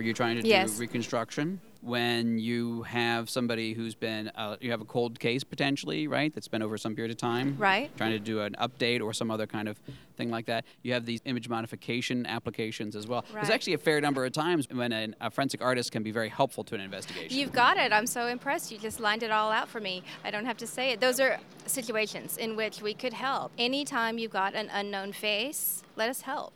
where 0.01 0.07
you're 0.07 0.15
trying 0.15 0.41
to 0.41 0.49
Yes. 0.49 0.73
do 0.73 0.81
reconstruction. 0.81 1.61
When 1.83 2.39
you 2.39 2.83
have 2.85 3.29
somebody 3.31 3.73
who's 3.75 3.95
been, 3.95 4.29
uh, 4.35 4.57
you 4.61 4.71
have 4.71 4.81
a 4.81 4.85
cold 4.87 5.19
case 5.21 5.45
potentially, 5.45 6.09
right? 6.09 6.33
That's 6.35 6.49
been 6.49 6.63
over 6.63 6.77
some 6.79 6.95
period 6.95 7.11
of 7.11 7.17
time, 7.19 7.57
Right. 7.59 7.95
Trying 7.99 8.13
to 8.13 8.19
do 8.19 8.41
an 8.41 8.55
update 8.59 9.03
or 9.03 9.13
some 9.15 9.31
other 9.31 9.47
kind 9.47 9.67
of 9.69 9.79
thing 10.17 10.31
like 10.31 10.47
that. 10.47 10.65
You 10.83 10.93
have 10.95 11.05
these 11.07 11.21
image 11.27 11.49
modification 11.51 12.25
applications 12.27 12.97
as 12.97 13.07
well. 13.07 13.25
right. 13.33 13.43
There's 13.43 13.51
actually 13.51 13.75
a 13.75 13.79
fair 13.79 14.01
number 14.01 14.25
of 14.25 14.33
times 14.33 14.69
when 14.71 14.93
an, 14.93 15.17
a 15.21 15.31
forensic 15.31 15.61
artist 15.63 15.93
can 15.93 16.03
be 16.03 16.11
very 16.13 16.29
helpful 16.31 16.65
to 16.65 16.75
an 16.75 16.81
investigation. 16.83 17.37
You've 17.39 17.53
got 17.53 17.77
it. 17.77 17.93
I'm 17.93 18.07
so 18.07 18.27
impressed. 18.27 18.71
You 18.73 18.79
just 18.79 19.01
lined 19.01 19.23
it 19.23 19.31
all 19.31 19.51
out 19.51 19.69
for 19.69 19.81
me. 19.81 20.03
I 20.25 20.31
don't 20.31 20.47
have 20.47 20.57
to 20.59 20.67
say 20.67 20.93
it. 20.93 21.01
Those 21.01 21.19
are 21.21 21.39
situations 21.67 22.37
in 22.39 22.57
which 22.57 22.81
we 22.83 22.95
could 22.95 23.13
help. 23.15 23.53
Anytime 23.59 24.17
you've 24.19 24.33
got 24.33 24.55
an 24.55 24.69
unknown 24.73 25.13
face, 25.13 25.83
let 25.97 26.09
us 26.11 26.23
help. 26.23 26.53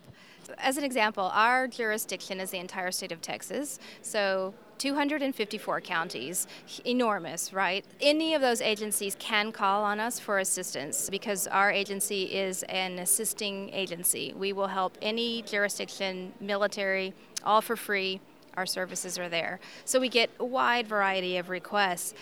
As 0.58 0.76
an 0.76 0.84
example, 0.84 1.30
our 1.32 1.68
jurisdiction 1.68 2.40
is 2.40 2.50
the 2.50 2.58
entire 2.58 2.90
state 2.90 3.12
of 3.12 3.20
Texas. 3.20 3.78
So 4.02 4.54
254 4.78 5.80
counties, 5.80 6.46
enormous, 6.84 7.52
right? 7.52 7.84
Any 8.00 8.34
of 8.34 8.42
those 8.42 8.60
agencies 8.60 9.16
can 9.18 9.52
call 9.52 9.84
on 9.84 10.00
us 10.00 10.18
for 10.18 10.38
assistance 10.38 11.08
because 11.08 11.46
our 11.46 11.70
agency 11.70 12.24
is 12.24 12.62
an 12.64 12.98
assisting 12.98 13.70
agency. 13.70 14.34
We 14.36 14.52
will 14.52 14.66
help 14.66 14.98
any 15.00 15.42
jurisdiction, 15.42 16.32
military, 16.40 17.14
all 17.44 17.60
for 17.60 17.76
free. 17.76 18.20
Our 18.56 18.66
services 18.66 19.18
are 19.18 19.28
there. 19.28 19.60
So 19.84 19.98
we 19.98 20.08
get 20.08 20.30
a 20.38 20.44
wide 20.44 20.86
variety 20.86 21.36
of 21.38 21.48
requests. 21.50 22.14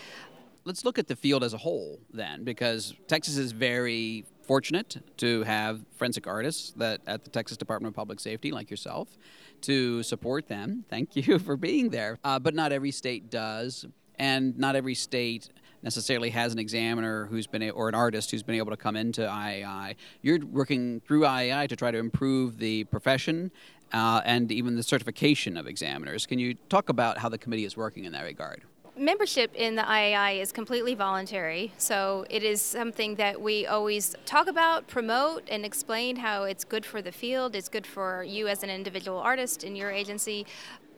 let's 0.65 0.85
look 0.85 0.97
at 0.97 1.07
the 1.07 1.15
field 1.15 1.43
as 1.43 1.53
a 1.53 1.57
whole 1.57 1.99
then, 2.11 2.43
because 2.43 2.93
Texas 3.07 3.37
is 3.37 3.51
very 3.51 4.25
fortunate 4.43 4.97
to 5.17 5.43
have 5.43 5.81
forensic 5.95 6.27
artists 6.27 6.71
that 6.77 7.01
at 7.07 7.23
the 7.23 7.29
Texas 7.29 7.57
Department 7.57 7.91
of 7.91 7.95
Public 7.95 8.19
Safety, 8.19 8.51
like 8.51 8.69
yourself, 8.69 9.17
to 9.61 10.03
support 10.03 10.47
them. 10.47 10.85
Thank 10.89 11.15
you 11.15 11.39
for 11.39 11.57
being 11.57 11.89
there. 11.89 12.17
Uh, 12.23 12.39
but 12.39 12.53
not 12.53 12.71
every 12.71 12.91
state 12.91 13.29
does, 13.29 13.85
and 14.19 14.57
not 14.57 14.75
every 14.75 14.95
state 14.95 15.49
necessarily 15.81 16.29
has 16.29 16.53
an 16.53 16.59
examiner 16.59 17.25
who's 17.25 17.45
been 17.45 17.61
a, 17.61 17.69
or 17.69 17.89
an 17.89 17.95
artist 17.95 18.31
who's 18.31 18.43
been 18.43 18.55
able 18.55 18.71
to 18.71 18.77
come 18.77 18.95
into 18.95 19.21
IAI. 19.21 19.95
You're 20.21 20.45
working 20.45 21.01
through 21.01 21.21
IAI 21.21 21.67
to 21.67 21.75
try 21.75 21.91
to 21.91 21.97
improve 21.97 22.57
the 22.57 22.85
profession 22.85 23.51
uh, 23.91 24.21
and 24.25 24.51
even 24.51 24.75
the 24.75 24.83
certification 24.83 25.57
of 25.57 25.67
examiners. 25.67 26.25
Can 26.25 26.39
you 26.39 26.55
talk 26.69 26.89
about 26.89 27.17
how 27.17 27.29
the 27.29 27.37
committee 27.37 27.65
is 27.65 27.75
working 27.75 28.05
in 28.05 28.13
that 28.13 28.23
regard? 28.23 28.63
Membership 28.95 29.55
in 29.55 29.75
the 29.75 29.81
IAI 29.81 30.39
is 30.39 30.51
completely 30.51 30.93
voluntary, 30.93 31.73
so 31.79 32.27
it 32.29 32.43
is 32.43 32.61
something 32.61 33.15
that 33.15 33.41
we 33.41 33.65
always 33.65 34.15
talk 34.27 34.45
about, 34.45 34.85
promote, 34.85 35.41
and 35.49 35.65
explain 35.65 36.15
how 36.15 36.43
it's 36.43 36.63
good 36.63 36.85
for 36.85 37.01
the 37.01 37.11
field, 37.11 37.55
it's 37.55 37.69
good 37.69 37.87
for 37.87 38.23
you 38.23 38.47
as 38.47 38.61
an 38.61 38.69
individual 38.69 39.17
artist 39.17 39.63
in 39.63 39.75
your 39.75 39.89
agency. 39.89 40.45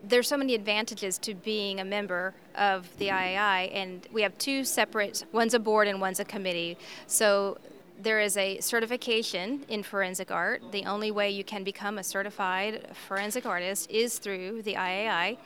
There's 0.04 0.28
so 0.28 0.36
many 0.36 0.56
advantages 0.56 1.18
to 1.20 1.34
being 1.34 1.80
a 1.80 1.86
member 1.86 2.34
of 2.56 2.86
the 2.98 3.08
IAI, 3.08 3.74
and 3.74 4.06
we 4.12 4.24
have 4.24 4.38
two 4.38 4.66
separate 4.66 5.24
one's 5.32 5.54
a 5.54 5.60
board 5.60 5.88
and 5.88 6.02
one's 6.02 6.20
a 6.20 6.26
committee. 6.26 6.78
So 7.08 7.60
there 7.98 8.20
is 8.20 8.36
a 8.36 8.60
certification 8.60 9.64
in 9.70 9.84
forensic 9.84 10.32
art. 10.32 10.62
The 10.74 10.84
only 10.84 11.12
way 11.12 11.30
you 11.32 11.46
can 11.46 11.64
become 11.64 11.98
a 11.98 12.04
certified 12.04 12.94
forensic 13.08 13.46
artist 13.46 13.90
is 13.90 14.20
through 14.20 14.64
the 14.64 14.74
IAI. 14.74 15.38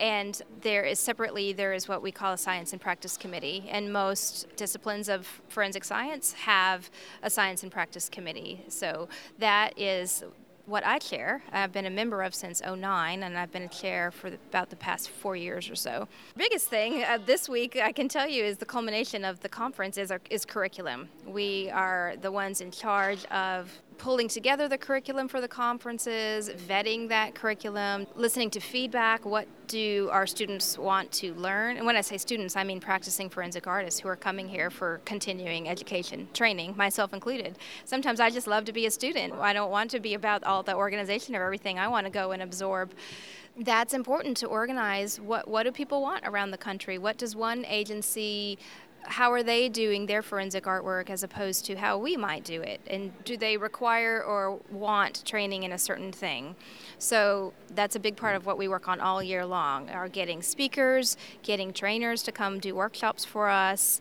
And 0.00 0.40
there 0.62 0.82
is 0.82 0.98
separately, 0.98 1.52
there 1.52 1.72
is 1.72 1.88
what 1.88 2.02
we 2.02 2.10
call 2.10 2.32
a 2.32 2.38
science 2.38 2.72
and 2.72 2.80
practice 2.80 3.16
committee. 3.16 3.68
And 3.70 3.92
most 3.92 4.48
disciplines 4.56 5.08
of 5.08 5.26
forensic 5.48 5.84
science 5.84 6.32
have 6.32 6.90
a 7.22 7.30
science 7.30 7.62
and 7.62 7.70
practice 7.70 8.08
committee. 8.08 8.64
So 8.68 9.08
that 9.38 9.78
is 9.78 10.24
what 10.66 10.86
I 10.86 10.98
chair. 10.98 11.42
I've 11.52 11.72
been 11.72 11.86
a 11.86 11.90
member 11.90 12.22
of 12.22 12.34
since 12.34 12.62
09, 12.62 13.22
and 13.22 13.36
I've 13.36 13.52
been 13.52 13.64
a 13.64 13.68
chair 13.68 14.10
for 14.10 14.30
the, 14.30 14.36
about 14.48 14.70
the 14.70 14.76
past 14.76 15.10
four 15.10 15.36
years 15.36 15.68
or 15.68 15.74
so. 15.74 16.08
Biggest 16.36 16.68
thing 16.68 17.02
uh, 17.02 17.18
this 17.24 17.48
week, 17.48 17.76
I 17.76 17.92
can 17.92 18.08
tell 18.08 18.28
you, 18.28 18.44
is 18.44 18.58
the 18.58 18.66
culmination 18.66 19.24
of 19.24 19.40
the 19.40 19.48
conference 19.48 19.98
is, 19.98 20.10
our, 20.10 20.20
is 20.30 20.44
curriculum. 20.44 21.08
We 21.26 21.70
are 21.70 22.14
the 22.20 22.30
ones 22.30 22.60
in 22.60 22.70
charge 22.70 23.24
of 23.26 23.72
pulling 23.98 24.28
together 24.28 24.68
the 24.68 24.78
curriculum 24.78 25.28
for 25.28 25.40
the 25.40 25.48
conferences, 25.48 26.48
vetting 26.50 27.08
that 27.08 27.34
curriculum, 27.34 28.06
listening 28.14 28.50
to 28.50 28.60
feedback. 28.60 29.24
What 29.24 29.46
do 29.68 30.08
our 30.12 30.26
students 30.26 30.78
want 30.78 31.10
to 31.12 31.34
learn? 31.34 31.76
And 31.76 31.86
when 31.86 31.96
I 31.96 32.00
say 32.00 32.18
students, 32.18 32.56
I 32.56 32.64
mean 32.64 32.80
practicing 32.80 33.30
forensic 33.30 33.66
artists 33.66 34.00
who 34.00 34.08
are 34.08 34.16
coming 34.16 34.48
here 34.48 34.70
for 34.70 35.00
continuing 35.04 35.68
education, 35.68 36.28
training, 36.32 36.76
myself 36.76 37.14
included. 37.14 37.58
Sometimes 37.84 38.20
I 38.20 38.30
just 38.30 38.46
love 38.46 38.64
to 38.66 38.72
be 38.72 38.86
a 38.86 38.90
student. 38.90 39.34
I 39.34 39.52
don't 39.52 39.70
want 39.70 39.90
to 39.92 40.00
be 40.00 40.14
about 40.14 40.44
all 40.44 40.62
the 40.62 40.74
organization 40.74 41.34
of 41.34 41.42
everything. 41.42 41.78
I 41.78 41.88
want 41.88 42.06
to 42.06 42.10
go 42.10 42.32
and 42.32 42.42
absorb 42.42 42.92
that's 43.60 43.92
important 43.92 44.34
to 44.38 44.46
organize 44.46 45.20
what 45.20 45.46
what 45.46 45.64
do 45.64 45.72
people 45.72 46.00
want 46.00 46.24
around 46.26 46.50
the 46.52 46.56
country 46.56 46.96
what 46.96 47.18
does 47.18 47.36
one 47.36 47.66
agency 47.66 48.58
how 49.04 49.32
are 49.32 49.42
they 49.42 49.68
doing 49.68 50.06
their 50.06 50.22
forensic 50.22 50.64
artwork 50.64 51.10
as 51.10 51.22
opposed 51.22 51.64
to 51.64 51.76
how 51.76 51.98
we 51.98 52.16
might 52.16 52.44
do 52.44 52.60
it 52.62 52.80
and 52.88 53.12
do 53.24 53.36
they 53.36 53.56
require 53.56 54.22
or 54.22 54.58
want 54.70 55.24
training 55.24 55.64
in 55.64 55.72
a 55.72 55.78
certain 55.78 56.12
thing 56.12 56.54
so 56.98 57.52
that's 57.74 57.96
a 57.96 58.00
big 58.00 58.16
part 58.16 58.36
of 58.36 58.46
what 58.46 58.56
we 58.56 58.68
work 58.68 58.88
on 58.88 59.00
all 59.00 59.22
year 59.22 59.44
long 59.44 59.88
are 59.90 60.08
getting 60.08 60.42
speakers 60.42 61.16
getting 61.42 61.72
trainers 61.72 62.22
to 62.22 62.32
come 62.32 62.58
do 62.58 62.74
workshops 62.74 63.24
for 63.24 63.48
us 63.48 64.00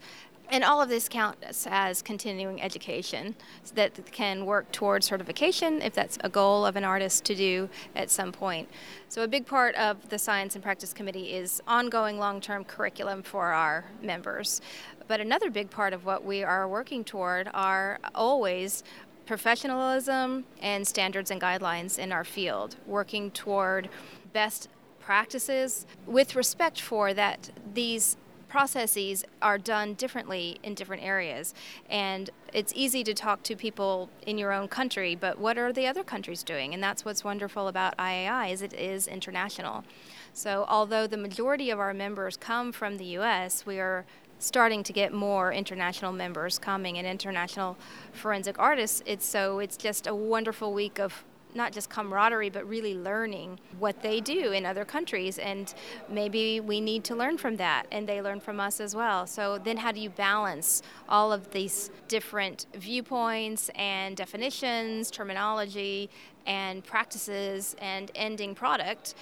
and 0.52 0.66
all 0.66 0.82
of 0.82 0.90
this 0.90 1.08
counts 1.08 1.66
as 1.70 2.02
continuing 2.02 2.62
education 2.62 3.34
that 3.74 4.12
can 4.12 4.46
work 4.46 4.70
towards 4.74 5.06
certification 5.06 5.82
if 5.82 5.94
that's 5.94 6.18
a 6.26 6.30
goal 6.30 6.66
of 6.66 6.76
an 6.76 6.84
artist 6.84 7.24
to 7.24 7.36
do 7.36 7.70
at 7.96 8.10
some 8.10 8.34
point. 8.34 8.68
So, 9.08 9.24
a 9.24 9.28
big 9.28 9.46
part 9.46 9.76
of 9.76 10.10
the 10.10 10.20
Science 10.20 10.56
and 10.56 10.64
Practice 10.64 10.94
Committee 10.94 11.34
is 11.34 11.62
ongoing 11.68 12.20
long 12.20 12.42
term 12.42 12.66
curriculum 12.66 13.24
for 13.24 13.54
our 13.54 13.86
members. 14.02 14.62
But 15.08 15.20
another 15.20 15.50
big 15.50 15.70
part 15.70 15.94
of 15.94 16.06
what 16.06 16.24
we 16.24 16.44
are 16.44 16.68
working 16.68 17.04
toward 17.04 17.50
are 17.54 18.00
always 18.16 18.84
professionalism 19.26 20.46
and 20.62 20.88
standards 20.88 21.32
and 21.32 21.42
guidelines 21.42 21.98
in 21.98 22.12
our 22.12 22.24
field, 22.24 22.76
working 22.86 23.32
toward 23.32 23.90
best 24.34 24.68
practices 25.00 25.86
with 26.06 26.36
respect 26.36 26.80
for 26.80 27.14
that 27.14 27.50
these 27.74 28.18
processes 28.52 29.24
are 29.42 29.58
done 29.58 29.94
differently 29.94 30.60
in 30.62 30.76
different 30.76 31.02
areas. 31.02 31.54
And 31.90 32.30
it's 32.54 32.74
easy 32.76 33.02
to 33.06 33.14
talk 33.14 33.44
to 33.44 33.56
people 33.56 34.10
in 34.28 34.38
your 34.38 34.52
own 34.52 34.68
country 34.68 35.16
but 35.16 35.40
what 35.40 35.58
are 35.58 35.72
the 35.72 35.88
other 35.88 36.04
countries 36.04 36.44
doing? 36.44 36.74
And 36.74 36.84
that's 36.84 37.06
what's 37.06 37.24
wonderful 37.24 37.70
about 37.70 37.96
IAI 37.96 38.52
is 38.52 38.62
it 38.62 38.74
is 38.74 39.08
international. 39.08 39.86
So 40.34 40.66
although 40.68 41.08
the 41.08 41.16
majority 41.16 41.70
of 41.70 41.80
our 41.80 41.94
members 41.94 42.36
come 42.36 42.74
from 42.74 42.98
the 42.98 43.06
US 43.18 43.66
we 43.66 43.80
are 43.80 44.06
starting 44.42 44.84
to 44.84 44.92
get 44.92 45.14
more 45.14 45.54
international 45.54 46.12
members 46.12 46.58
coming 46.58 46.98
and 46.98 47.08
international 47.08 47.78
forensic 48.12 48.58
artists 48.58 49.04
it's 49.06 49.26
so 49.26 49.60
it's 49.60 49.78
just 49.78 50.08
a 50.08 50.16
wonderful 50.16 50.74
week 50.74 51.00
of 51.00 51.24
not 51.56 51.72
just 51.72 51.90
camaraderie, 51.90 52.50
but 52.50 52.68
really 52.68 52.96
learning 52.96 53.60
what 53.80 54.02
they 54.02 54.20
do 54.20 54.52
in 54.52 54.66
other 54.66 54.86
countries. 54.86 55.38
And 55.38 55.74
maybe 56.10 56.60
we 56.60 56.80
need 56.82 57.04
to 57.06 57.16
learn 57.16 57.38
from 57.38 57.58
that, 57.58 57.86
and 57.92 58.08
they 58.08 58.22
learn 58.22 58.40
from 58.40 58.60
us 58.60 58.80
as 58.80 58.96
well. 58.96 59.28
So 59.28 59.58
then, 59.58 59.78
how 59.78 59.92
do 59.92 60.00
you 60.00 60.10
balance 60.10 60.82
all 61.10 61.32
of 61.34 61.52
these 61.52 61.90
different 62.08 62.68
viewpoints 62.76 63.70
and 63.76 64.16
definitions, 64.16 65.12
terminology, 65.12 66.10
and 66.46 66.84
practices, 66.84 67.76
and 67.80 68.12
ending 68.16 68.56
product? 68.56 69.16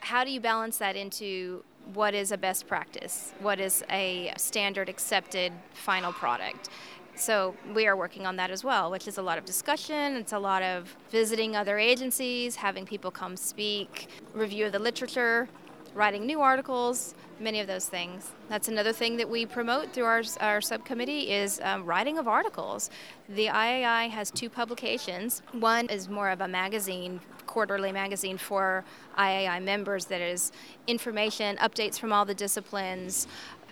How 0.00 0.24
do 0.24 0.30
you 0.30 0.40
balance 0.40 0.78
that 0.78 0.96
into 0.96 1.64
what 1.94 2.14
is 2.14 2.32
a 2.32 2.38
best 2.38 2.66
practice? 2.66 3.32
What 3.40 3.60
is 3.60 3.84
a 3.90 4.32
standard 4.36 4.88
accepted 4.88 5.52
final 5.72 6.12
product? 6.12 6.68
So 7.14 7.56
we 7.74 7.86
are 7.86 7.96
working 7.96 8.26
on 8.26 8.36
that 8.36 8.50
as 8.50 8.62
well, 8.62 8.90
which 8.90 9.08
is 9.08 9.18
a 9.18 9.22
lot 9.22 9.38
of 9.38 9.44
discussion. 9.44 10.14
It's 10.16 10.32
a 10.32 10.38
lot 10.38 10.62
of 10.62 10.96
visiting 11.10 11.56
other 11.56 11.78
agencies, 11.78 12.56
having 12.56 12.86
people 12.86 13.10
come 13.10 13.36
speak, 13.36 14.08
review 14.34 14.66
of 14.66 14.72
the 14.72 14.78
literature, 14.78 15.48
writing 15.94 16.26
new 16.26 16.40
articles, 16.40 17.14
many 17.40 17.58
of 17.58 17.66
those 17.66 17.86
things. 17.86 18.30
That's 18.48 18.68
another 18.68 18.92
thing 18.92 19.16
that 19.16 19.28
we 19.28 19.46
promote 19.46 19.92
through 19.92 20.04
our, 20.04 20.22
our 20.40 20.60
subcommittee 20.60 21.32
is 21.32 21.60
um, 21.64 21.84
writing 21.84 22.18
of 22.18 22.28
articles. 22.28 22.90
The 23.28 23.46
IAI 23.46 24.10
has 24.10 24.30
two 24.30 24.48
publications. 24.48 25.42
One 25.52 25.86
is 25.86 26.08
more 26.08 26.30
of 26.30 26.40
a 26.40 26.48
magazine, 26.48 27.20
quarterly 27.48 27.90
magazine 27.90 28.38
for 28.38 28.84
IAI 29.18 29.60
members 29.60 30.04
that 30.06 30.20
is 30.20 30.52
information, 30.86 31.56
updates 31.56 31.98
from 31.98 32.12
all 32.12 32.24
the 32.24 32.34
disciplines, 32.34 33.26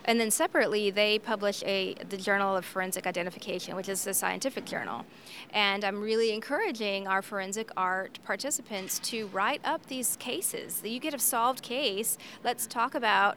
and 0.07 0.21
then 0.21 0.31
separately, 0.31 0.91
they 0.91 1.19
publish 1.19 1.65
a 1.65 1.95
the 2.09 2.17
Journal 2.17 2.57
of 2.57 2.65
Forensic 2.65 3.09
Identification, 3.09 3.75
which 3.75 3.89
is 3.89 4.07
a 4.07 4.15
scientific 4.15 4.65
journal. 4.65 5.05
And 5.51 5.85
I'm 5.85 6.01
really 6.01 6.33
encouraging 6.33 7.09
our 7.09 7.23
forensic 7.23 7.71
art 7.77 8.21
participants 8.25 9.01
to 9.11 9.27
write 9.29 9.61
up 9.65 9.87
these 9.87 10.17
cases. 10.17 10.81
You 10.85 11.01
get 11.01 11.13
a 11.13 11.19
solved 11.19 11.61
case. 11.63 12.19
Let's 12.45 12.69
talk 12.69 12.95
about 12.95 13.37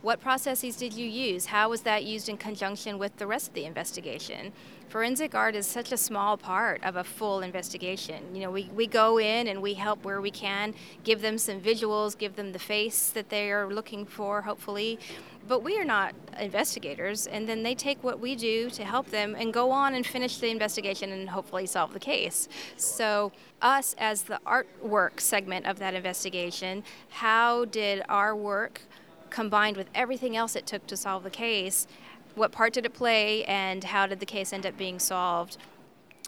What 0.00 0.20
processes 0.20 0.76
did 0.76 0.94
you 0.94 1.08
use? 1.08 1.46
How 1.46 1.70
was 1.70 1.80
that 1.80 2.04
used 2.04 2.28
in 2.28 2.36
conjunction 2.36 2.98
with 2.98 3.16
the 3.16 3.26
rest 3.26 3.48
of 3.48 3.54
the 3.54 3.64
investigation? 3.64 4.52
Forensic 4.88 5.34
art 5.34 5.56
is 5.56 5.66
such 5.66 5.90
a 5.90 5.96
small 5.96 6.36
part 6.36 6.82
of 6.84 6.94
a 6.94 7.02
full 7.02 7.40
investigation. 7.40 8.22
You 8.32 8.42
know, 8.42 8.50
we, 8.52 8.70
we 8.72 8.86
go 8.86 9.18
in 9.18 9.48
and 9.48 9.60
we 9.60 9.74
help 9.74 10.04
where 10.04 10.20
we 10.20 10.30
can, 10.30 10.72
give 11.02 11.20
them 11.20 11.36
some 11.36 11.60
visuals, 11.60 12.16
give 12.16 12.36
them 12.36 12.52
the 12.52 12.60
face 12.60 13.10
that 13.10 13.28
they 13.28 13.50
are 13.50 13.66
looking 13.66 14.06
for, 14.06 14.42
hopefully. 14.42 15.00
But 15.48 15.64
we 15.64 15.76
are 15.78 15.84
not 15.84 16.14
investigators, 16.38 17.26
and 17.26 17.48
then 17.48 17.64
they 17.64 17.74
take 17.74 18.02
what 18.04 18.20
we 18.20 18.36
do 18.36 18.70
to 18.70 18.84
help 18.84 19.10
them 19.10 19.34
and 19.36 19.52
go 19.52 19.72
on 19.72 19.94
and 19.94 20.06
finish 20.06 20.38
the 20.38 20.48
investigation 20.48 21.10
and 21.10 21.28
hopefully 21.28 21.66
solve 21.66 21.92
the 21.92 22.00
case. 22.00 22.48
So, 22.76 23.32
us 23.60 23.96
as 23.98 24.22
the 24.22 24.40
artwork 24.46 25.20
segment 25.20 25.66
of 25.66 25.80
that 25.80 25.94
investigation, 25.94 26.84
how 27.08 27.64
did 27.64 28.04
our 28.08 28.36
work 28.36 28.82
combined 29.30 29.76
with 29.76 29.88
everything 29.94 30.36
else 30.36 30.56
it 30.56 30.66
took 30.66 30.86
to 30.86 30.96
solve 30.96 31.22
the 31.22 31.30
case, 31.30 31.86
what 32.34 32.52
part 32.52 32.72
did 32.72 32.86
it 32.86 32.94
play, 32.94 33.44
and 33.44 33.84
how 33.84 34.06
did 34.06 34.20
the 34.20 34.26
case 34.26 34.52
end 34.52 34.66
up 34.66 34.76
being 34.76 34.98
solved? 34.98 35.56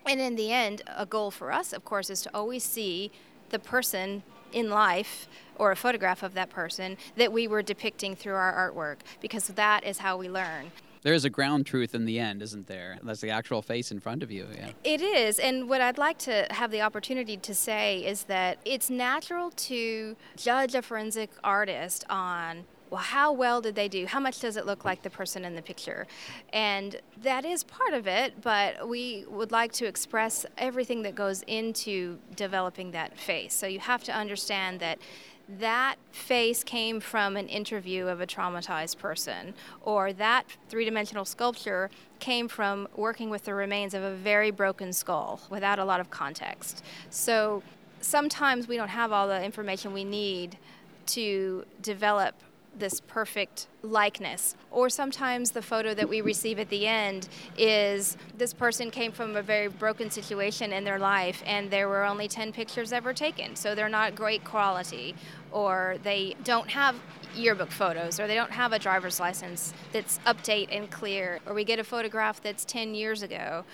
And 0.07 0.21
in 0.21 0.37
the 0.37 0.53
end, 0.53 0.83
a 0.97 1.07
goal 1.07 1.31
for 1.31 1.53
us, 1.53 1.73
of 1.73 1.85
course, 1.85 2.11
is 2.11 2.23
to 2.23 2.31
always 2.35 2.65
see 2.65 3.11
the 3.51 3.59
person 3.59 4.23
in 4.53 4.71
life 4.71 5.29
or 5.57 5.71
a 5.71 5.77
photograph 5.77 6.23
of 6.23 6.35
that 6.35 6.51
person 6.51 6.97
that 7.17 7.33
we 7.33 7.47
were 7.47 7.63
depicting 7.63 8.17
through 8.17 8.35
our 8.35 8.73
artwork 8.73 8.97
because 9.21 9.49
that 9.49 9.85
is 9.85 9.99
how 9.99 10.17
we 10.17 10.29
learn. 10.29 10.73
There's 11.03 11.25
a 11.25 11.31
ground 11.31 11.67
truth 11.67 11.95
in 11.95 12.05
the 12.05 12.19
end, 12.19 12.43
isn't 12.43 12.67
there? 12.67 12.99
That's 13.03 13.21
the 13.21 13.31
actual 13.31 13.63
face 13.63 13.91
in 13.91 14.01
front 14.01 14.23
of 14.23 14.31
you. 14.31 14.47
Yeah. 14.55 14.71
It 14.85 15.01
is. 15.01 15.39
And 15.39 15.69
what 15.69 15.81
I'd 15.81 15.97
like 15.97 16.19
to 16.19 16.47
have 16.51 16.71
the 16.71 16.83
opportunity 16.83 17.39
to 17.39 17.55
say 17.55 18.05
is 18.05 18.25
that 18.25 18.59
it's 18.67 18.91
natural 18.91 19.51
to 19.51 20.17
judge 20.37 20.75
a 20.75 20.83
forensic 20.83 21.31
artist 21.43 22.05
on 22.11 22.65
well, 22.91 23.01
how 23.01 23.33
well 23.33 23.61
did 23.61 23.77
they 23.77 23.89
do? 23.89 24.07
How 24.07 24.21
much 24.21 24.41
does 24.41 24.57
it 24.57 24.67
look 24.67 24.85
like 24.85 25.03
the 25.03 25.11
person 25.11 25.45
in 25.45 25.55
the 25.55 25.63
picture? 25.63 26.07
And 26.53 27.01
that 27.23 27.45
is 27.45 27.63
part 27.63 27.95
of 27.95 28.07
it, 28.07 28.43
but 28.43 28.89
we 28.89 29.25
would 29.29 29.53
like 29.53 29.73
to 29.75 29.87
express 29.87 30.45
everything 30.59 31.03
that 31.03 31.15
goes 31.15 31.43
into 31.43 32.19
developing 32.35 32.91
that 32.91 33.17
face. 33.19 33.55
So 33.55 33.67
you 33.67 33.79
have 33.79 34.03
to 34.05 34.13
understand 34.13 34.81
that 34.81 34.99
that 35.59 35.97
face 36.13 36.63
came 36.63 37.01
from 37.01 37.37
an 37.37 37.49
interview 37.49 38.07
of 38.07 38.21
a 38.21 38.27
traumatized 38.27 38.99
person, 38.99 39.55
or 39.83 40.13
that 40.13 40.45
three 40.69 40.85
dimensional 40.85 41.25
sculpture 41.25 41.91
came 42.21 42.47
from 42.47 42.87
working 42.95 43.31
with 43.31 43.45
the 43.45 43.55
remains 43.55 43.95
of 43.95 44.03
a 44.03 44.15
very 44.15 44.51
broken 44.51 44.93
skull 44.93 45.41
without 45.51 45.79
a 45.79 45.85
lot 45.85 45.99
of 45.99 46.11
context. 46.11 46.85
So 47.11 47.63
sometimes 48.01 48.69
we 48.69 48.77
don't 48.77 48.89
have 48.89 49.11
all 49.11 49.27
the 49.27 49.43
information 49.43 49.93
we 49.93 50.05
need 50.05 50.57
to 51.07 51.65
develop 51.83 52.37
this 52.79 53.01
perfect 53.01 53.67
likeness. 53.83 54.57
Or 54.71 54.89
sometimes 54.89 55.51
the 55.51 55.63
photo 55.63 55.95
that 55.95 56.09
we 56.09 56.21
receive 56.21 56.59
at 56.59 56.69
the 56.69 56.87
end 56.87 57.29
is 57.57 58.17
this 58.37 58.53
person 58.53 58.91
came 58.91 59.13
from 59.13 59.37
a 59.37 59.43
very 59.43 59.69
broken 59.69 60.11
situation 60.11 60.73
in 60.73 60.85
their 60.85 60.99
life 60.99 61.43
and 61.47 61.71
there 61.71 61.89
were 61.89 62.05
only 62.05 62.29
10 62.29 62.53
pictures 62.53 62.93
ever 62.93 63.13
taken, 63.13 63.57
so 63.57 63.75
they're 63.75 63.89
not 63.89 64.15
great 64.15 64.45
quality. 64.45 65.15
Or 65.53 65.97
they 66.03 66.37
don't 66.45 66.71
have 66.71 66.97
yearbook 67.35 67.71
photos 67.71 68.19
or 68.19 68.27
they 68.27 68.35
don't 68.35 68.53
have 68.53 68.73
a 68.73 68.79
driver's 68.79 69.21
license 69.21 69.73
that's 69.93 70.19
update 70.27 70.69
and 70.71 70.91
clear. 70.91 71.41
Or 71.47 71.55
we 71.55 71.65
get 71.65 71.79
a 71.79 71.85
photograph 71.85 72.41
that's 72.41 72.65
10 72.65 72.95
years 72.95 73.23
ago. 73.23 73.65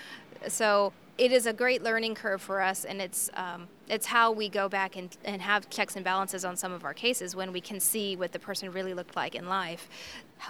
So 0.49 0.93
it 1.19 1.33
is 1.33 1.47
a 1.47 1.53
great 1.53 1.83
learning 1.83 2.15
curve 2.15 2.43
for 2.43 2.61
us, 2.61 2.85
and 2.85 3.01
it's 3.01 3.31
um, 3.35 3.69
it's 3.89 4.07
how 4.07 4.33
we 4.33 4.49
go 4.49 4.69
back 4.69 4.97
and, 4.97 5.17
and 5.25 5.41
have 5.41 5.71
checks 5.71 5.97
and 5.97 6.05
balances 6.05 6.45
on 6.45 6.57
some 6.57 6.73
of 6.73 6.85
our 6.85 6.93
cases 6.93 7.35
when 7.35 7.53
we 7.53 7.61
can 7.61 7.81
see 7.81 8.17
what 8.17 8.33
the 8.33 8.39
person 8.39 8.71
really 8.71 8.93
looked 8.93 9.17
like 9.17 9.35
in 9.35 9.49
life. 9.49 9.89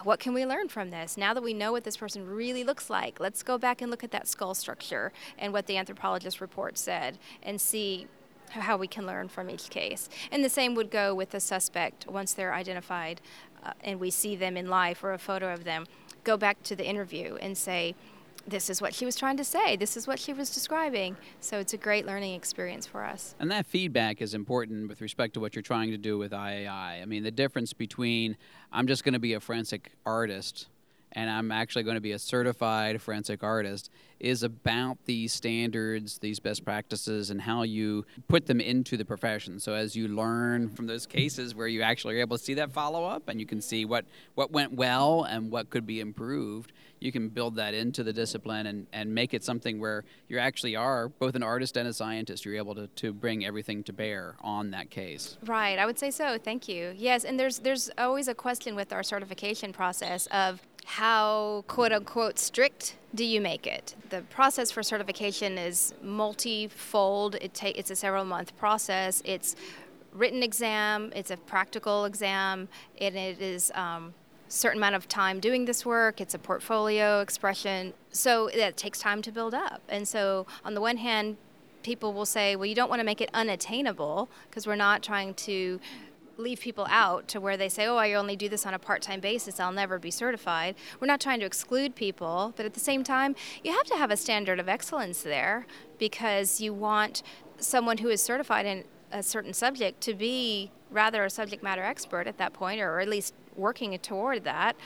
What 0.02 0.18
can 0.18 0.34
we 0.34 0.44
learn 0.44 0.68
from 0.68 0.90
this? 0.90 1.16
Now 1.16 1.34
that 1.34 1.42
we 1.42 1.54
know 1.54 1.70
what 1.70 1.84
this 1.84 1.96
person 1.96 2.26
really 2.26 2.64
looks 2.64 2.90
like, 2.90 3.20
let's 3.20 3.42
go 3.42 3.58
back 3.58 3.80
and 3.80 3.90
look 3.90 4.02
at 4.02 4.10
that 4.10 4.26
skull 4.26 4.54
structure 4.54 5.12
and 5.38 5.52
what 5.52 5.66
the 5.66 5.76
anthropologist 5.76 6.40
report 6.40 6.78
said 6.78 7.18
and 7.42 7.60
see 7.60 8.06
how 8.48 8.76
we 8.76 8.88
can 8.88 9.06
learn 9.06 9.28
from 9.28 9.50
each 9.50 9.70
case. 9.70 10.08
And 10.32 10.44
the 10.44 10.48
same 10.48 10.74
would 10.74 10.90
go 10.90 11.14
with 11.14 11.30
the 11.30 11.40
suspect 11.40 12.06
once 12.08 12.32
they're 12.32 12.54
identified 12.54 13.20
uh, 13.64 13.72
and 13.84 14.00
we 14.00 14.10
see 14.10 14.34
them 14.34 14.56
in 14.56 14.68
life 14.68 15.04
or 15.04 15.12
a 15.12 15.18
photo 15.18 15.52
of 15.52 15.64
them. 15.64 15.86
Go 16.24 16.36
back 16.36 16.62
to 16.64 16.74
the 16.74 16.86
interview 16.86 17.36
and 17.36 17.56
say, 17.56 17.94
this 18.46 18.70
is 18.70 18.80
what 18.80 18.94
she 18.94 19.04
was 19.04 19.16
trying 19.16 19.36
to 19.36 19.44
say. 19.44 19.76
This 19.76 19.96
is 19.96 20.06
what 20.06 20.18
she 20.18 20.32
was 20.32 20.50
describing. 20.50 21.16
So 21.40 21.58
it's 21.58 21.72
a 21.72 21.76
great 21.76 22.06
learning 22.06 22.34
experience 22.34 22.86
for 22.86 23.04
us. 23.04 23.34
And 23.38 23.50
that 23.50 23.66
feedback 23.66 24.22
is 24.22 24.34
important 24.34 24.88
with 24.88 25.00
respect 25.00 25.34
to 25.34 25.40
what 25.40 25.54
you're 25.54 25.62
trying 25.62 25.90
to 25.90 25.98
do 25.98 26.18
with 26.18 26.32
IAI. 26.32 27.02
I 27.02 27.04
mean, 27.04 27.22
the 27.22 27.30
difference 27.30 27.72
between 27.72 28.36
I'm 28.72 28.86
just 28.86 29.04
going 29.04 29.14
to 29.14 29.18
be 29.18 29.34
a 29.34 29.40
forensic 29.40 29.92
artist 30.04 30.68
and 31.16 31.30
I'm 31.30 31.50
actually 31.50 31.82
going 31.82 31.94
to 31.94 32.00
be 32.02 32.12
a 32.12 32.18
certified 32.18 33.00
forensic 33.00 33.42
artist 33.42 33.90
is 34.20 34.42
about 34.42 34.98
these 35.06 35.32
standards, 35.32 36.18
these 36.18 36.38
best 36.38 36.62
practices, 36.62 37.30
and 37.30 37.40
how 37.40 37.62
you 37.62 38.04
put 38.28 38.46
them 38.46 38.60
into 38.60 38.98
the 38.98 39.04
profession. 39.04 39.58
So 39.58 39.72
as 39.72 39.96
you 39.96 40.08
learn 40.08 40.68
from 40.68 40.86
those 40.86 41.06
cases 41.06 41.54
where 41.54 41.68
you 41.68 41.80
actually 41.80 42.16
are 42.16 42.20
able 42.20 42.36
to 42.36 42.44
see 42.44 42.54
that 42.54 42.70
follow 42.70 43.04
up 43.04 43.28
and 43.28 43.40
you 43.40 43.46
can 43.46 43.62
see 43.62 43.86
what, 43.86 44.04
what 44.34 44.52
went 44.52 44.74
well 44.74 45.24
and 45.24 45.50
what 45.50 45.70
could 45.70 45.86
be 45.86 46.00
improved, 46.00 46.72
you 47.00 47.12
can 47.12 47.28
build 47.28 47.56
that 47.56 47.72
into 47.72 48.02
the 48.02 48.12
discipline 48.12 48.66
and, 48.66 48.86
and 48.92 49.14
make 49.14 49.32
it 49.32 49.42
something 49.42 49.80
where 49.80 50.04
you 50.28 50.38
actually 50.38 50.76
are 50.76 51.08
both 51.08 51.34
an 51.34 51.42
artist 51.42 51.78
and 51.78 51.88
a 51.88 51.92
scientist. 51.92 52.44
You're 52.44 52.56
able 52.56 52.74
to, 52.74 52.88
to 52.88 53.12
bring 53.12 53.44
everything 53.44 53.82
to 53.84 53.92
bear 53.92 54.36
on 54.42 54.70
that 54.72 54.90
case. 54.90 55.38
Right, 55.46 55.78
I 55.78 55.86
would 55.86 55.98
say 55.98 56.10
so. 56.10 56.38
Thank 56.38 56.68
you. 56.68 56.94
Yes, 56.96 57.24
and 57.24 57.38
there's 57.38 57.58
there's 57.58 57.90
always 57.98 58.28
a 58.28 58.34
question 58.34 58.74
with 58.74 58.92
our 58.92 59.02
certification 59.02 59.72
process 59.72 60.26
of 60.26 60.60
how 60.86 61.64
quote 61.66 61.90
unquote 61.90 62.38
strict 62.38 62.96
do 63.12 63.24
you 63.24 63.40
make 63.40 63.66
it? 63.66 63.96
The 64.08 64.22
process 64.22 64.70
for 64.70 64.84
certification 64.84 65.58
is 65.58 65.92
multifold. 66.00 67.34
It 67.34 67.54
ta- 67.54 67.72
it's 67.74 67.90
a 67.90 67.96
several 67.96 68.24
month 68.24 68.56
process. 68.56 69.20
It's 69.24 69.56
written 70.12 70.44
exam, 70.44 71.12
it's 71.14 71.30
a 71.32 71.36
practical 71.36 72.04
exam, 72.04 72.68
and 73.00 73.16
it 73.16 73.40
is 73.40 73.72
um, 73.74 74.14
certain 74.48 74.78
amount 74.78 74.94
of 74.94 75.08
time 75.08 75.40
doing 75.40 75.64
this 75.64 75.84
work. 75.84 76.20
It's 76.20 76.34
a 76.34 76.38
portfolio 76.38 77.20
expression. 77.20 77.92
So 78.12 78.48
that 78.54 78.76
takes 78.76 79.00
time 79.00 79.22
to 79.22 79.32
build 79.32 79.54
up. 79.54 79.82
And 79.88 80.06
so 80.06 80.46
on 80.64 80.74
the 80.74 80.80
one 80.80 80.98
hand, 80.98 81.36
people 81.82 82.12
will 82.12 82.26
say, 82.26 82.54
well, 82.54 82.66
you 82.66 82.76
don't 82.76 82.88
want 82.88 83.00
to 83.00 83.04
make 83.04 83.20
it 83.20 83.30
unattainable 83.34 84.28
because 84.48 84.68
we're 84.68 84.76
not 84.76 85.02
trying 85.02 85.34
to 85.34 85.80
leave 86.36 86.60
people 86.60 86.86
out 86.88 87.28
to 87.28 87.40
where 87.40 87.56
they 87.56 87.68
say, 87.68 87.86
oh, 87.86 87.96
I 87.96 88.14
only 88.14 88.36
do 88.36 88.48
this 88.48 88.66
on 88.66 88.74
a 88.74 88.78
part 88.78 89.02
time 89.02 89.20
basis, 89.20 89.58
I'll 89.60 89.72
never 89.72 89.98
be 89.98 90.10
certified. 90.10 90.74
We're 91.00 91.06
not 91.06 91.20
trying 91.20 91.40
to 91.40 91.46
exclude 91.46 91.94
people, 91.94 92.52
but 92.56 92.66
at 92.66 92.74
the 92.74 92.80
same 92.80 93.04
time, 93.04 93.34
you 93.64 93.72
have 93.72 93.86
to 93.86 93.96
have 93.96 94.10
a 94.10 94.16
standard 94.16 94.60
of 94.60 94.68
excellence 94.68 95.22
there 95.22 95.66
because 95.98 96.60
you 96.60 96.72
want 96.72 97.22
someone 97.58 97.98
who 97.98 98.08
is 98.08 98.22
certified 98.22 98.66
in 98.66 98.84
a 99.12 99.22
certain 99.22 99.52
subject 99.52 100.00
to 100.02 100.14
be 100.14 100.70
rather 100.90 101.24
a 101.24 101.30
subject 101.30 101.62
matter 101.62 101.82
expert 101.82 102.26
at 102.26 102.38
that 102.38 102.52
point, 102.52 102.80
or 102.80 103.00
at 103.00 103.08
least 103.08 103.34
working 103.56 103.96
toward 103.98 104.44
that. 104.44 104.76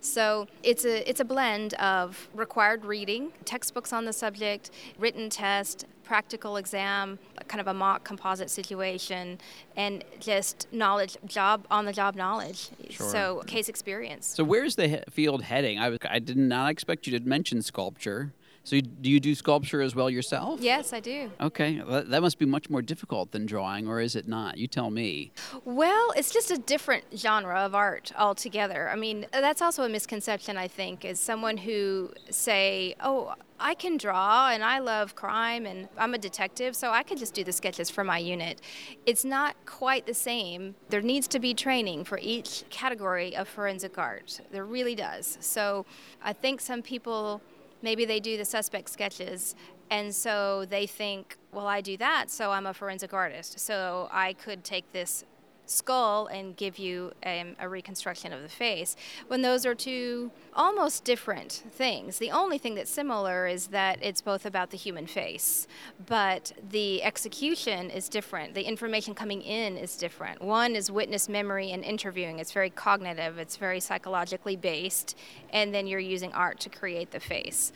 So 0.00 0.46
it's 0.62 0.84
a 0.84 1.08
it's 1.08 1.20
a 1.20 1.24
blend 1.24 1.74
of 1.74 2.28
required 2.34 2.84
reading, 2.84 3.32
textbooks 3.44 3.92
on 3.92 4.04
the 4.04 4.12
subject, 4.12 4.70
written 4.98 5.30
test, 5.30 5.86
practical 6.06 6.56
exam, 6.56 7.18
kind 7.48 7.60
of 7.60 7.66
a 7.66 7.74
mock 7.74 8.04
composite 8.04 8.48
situation, 8.48 9.38
and 9.76 10.04
just 10.20 10.68
knowledge, 10.72 11.16
job 11.26 11.66
on 11.70 11.84
the 11.84 11.92
job 11.92 12.14
knowledge. 12.14 12.70
Sure. 12.88 13.08
So 13.10 13.42
case 13.46 13.68
experience. 13.68 14.26
So 14.26 14.44
where's 14.44 14.76
the 14.76 14.88
he- 14.88 15.02
field 15.10 15.42
heading? 15.42 15.78
I, 15.78 15.90
was, 15.90 15.98
I 16.08 16.20
did 16.20 16.38
not 16.38 16.70
expect 16.70 17.06
you 17.06 17.18
to 17.18 17.24
mention 17.26 17.60
sculpture. 17.60 18.32
So, 18.62 18.74
you, 18.74 18.82
do 18.82 19.08
you 19.08 19.20
do 19.20 19.32
sculpture 19.36 19.80
as 19.80 19.94
well 19.94 20.10
yourself? 20.10 20.60
Yes, 20.60 20.92
I 20.92 20.98
do. 20.98 21.30
Okay, 21.40 21.80
that 21.86 22.20
must 22.20 22.36
be 22.36 22.46
much 22.46 22.68
more 22.68 22.82
difficult 22.82 23.30
than 23.30 23.46
drawing, 23.46 23.86
or 23.86 24.00
is 24.00 24.16
it 24.16 24.26
not? 24.26 24.58
You 24.58 24.66
tell 24.66 24.90
me. 24.90 25.30
Well, 25.64 26.12
it's 26.16 26.32
just 26.32 26.50
a 26.50 26.58
different 26.58 27.04
genre 27.16 27.60
of 27.60 27.76
art 27.76 28.10
altogether. 28.18 28.88
I 28.88 28.96
mean, 28.96 29.26
that's 29.30 29.62
also 29.62 29.84
a 29.84 29.88
misconception, 29.88 30.56
I 30.56 30.66
think, 30.66 31.04
is 31.04 31.20
someone 31.20 31.58
who 31.58 32.10
say, 32.28 32.96
oh, 33.00 33.34
I 33.58 33.74
can 33.74 33.96
draw 33.96 34.50
and 34.50 34.62
I 34.62 34.78
love 34.78 35.14
crime 35.14 35.66
and 35.66 35.88
I'm 35.96 36.14
a 36.14 36.18
detective, 36.18 36.76
so 36.76 36.90
I 36.90 37.02
could 37.02 37.18
just 37.18 37.34
do 37.34 37.44
the 37.44 37.52
sketches 37.52 37.90
for 37.90 38.04
my 38.04 38.18
unit. 38.18 38.60
It's 39.06 39.24
not 39.24 39.56
quite 39.66 40.06
the 40.06 40.14
same. 40.14 40.74
There 40.88 41.02
needs 41.02 41.26
to 41.28 41.38
be 41.38 41.54
training 41.54 42.04
for 42.04 42.18
each 42.22 42.64
category 42.70 43.36
of 43.36 43.48
forensic 43.48 43.98
art. 43.98 44.40
There 44.50 44.64
really 44.64 44.94
does. 44.94 45.38
So 45.40 45.86
I 46.22 46.32
think 46.32 46.60
some 46.60 46.82
people 46.82 47.40
maybe 47.82 48.04
they 48.04 48.20
do 48.20 48.36
the 48.36 48.44
suspect 48.44 48.88
sketches 48.88 49.54
and 49.90 50.14
so 50.14 50.64
they 50.68 50.86
think 50.86 51.36
well 51.52 51.66
i 51.66 51.80
do 51.80 51.96
that 51.96 52.30
so 52.30 52.50
i'm 52.50 52.66
a 52.66 52.74
forensic 52.74 53.12
artist 53.12 53.60
so 53.60 54.08
i 54.10 54.32
could 54.32 54.64
take 54.64 54.90
this 54.92 55.24
skull 55.66 56.26
and 56.26 56.56
give 56.56 56.78
you 56.78 57.12
um, 57.24 57.56
a 57.60 57.68
reconstruction 57.68 58.32
of 58.32 58.42
the 58.42 58.48
face. 58.48 58.96
When 59.28 59.42
those 59.42 59.66
are 59.66 59.74
two 59.74 60.30
almost 60.54 61.04
different 61.04 61.64
things. 61.70 62.18
The 62.18 62.30
only 62.30 62.58
thing 62.58 62.74
that's 62.74 62.90
similar 62.90 63.46
is 63.46 63.68
that 63.68 63.98
it's 64.02 64.20
both 64.20 64.46
about 64.46 64.70
the 64.70 64.76
human 64.76 65.06
face, 65.06 65.66
but 66.06 66.52
the 66.70 67.02
execution 67.02 67.90
is 67.90 68.08
different. 68.08 68.54
The 68.54 68.62
information 68.62 69.14
coming 69.14 69.42
in 69.42 69.76
is 69.76 69.96
different. 69.96 70.40
One 70.42 70.74
is 70.74 70.90
witness 70.90 71.28
memory 71.28 71.70
and 71.72 71.84
interviewing. 71.84 72.38
It's 72.38 72.52
very 72.52 72.70
cognitive, 72.70 73.38
it's 73.38 73.56
very 73.56 73.80
psychologically 73.80 74.56
based, 74.56 75.16
and 75.50 75.74
then 75.74 75.86
you're 75.86 76.00
using 76.00 76.32
art 76.32 76.58
to 76.60 76.70
create 76.70 77.10
the 77.10 77.20
face. 77.20 77.72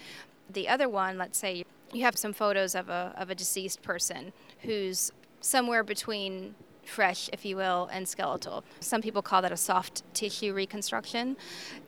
The 0.48 0.68
other 0.68 0.88
one, 0.88 1.18
let's 1.18 1.38
say 1.38 1.64
you 1.92 2.04
have 2.04 2.16
some 2.16 2.32
photos 2.32 2.74
of 2.74 2.88
a, 2.88 3.14
of 3.16 3.30
a 3.30 3.34
deceased 3.34 3.82
person 3.82 4.32
who's 4.62 5.12
somewhere 5.40 5.82
between 5.82 6.54
fresh, 6.90 7.30
if 7.32 7.44
you 7.44 7.56
will, 7.56 7.88
and 7.92 8.06
skeletal. 8.08 8.64
Some 8.80 9.00
people 9.00 9.22
call 9.22 9.40
that 9.42 9.52
a 9.52 9.56
soft 9.56 10.02
tissue 10.12 10.52
reconstruction. 10.52 11.36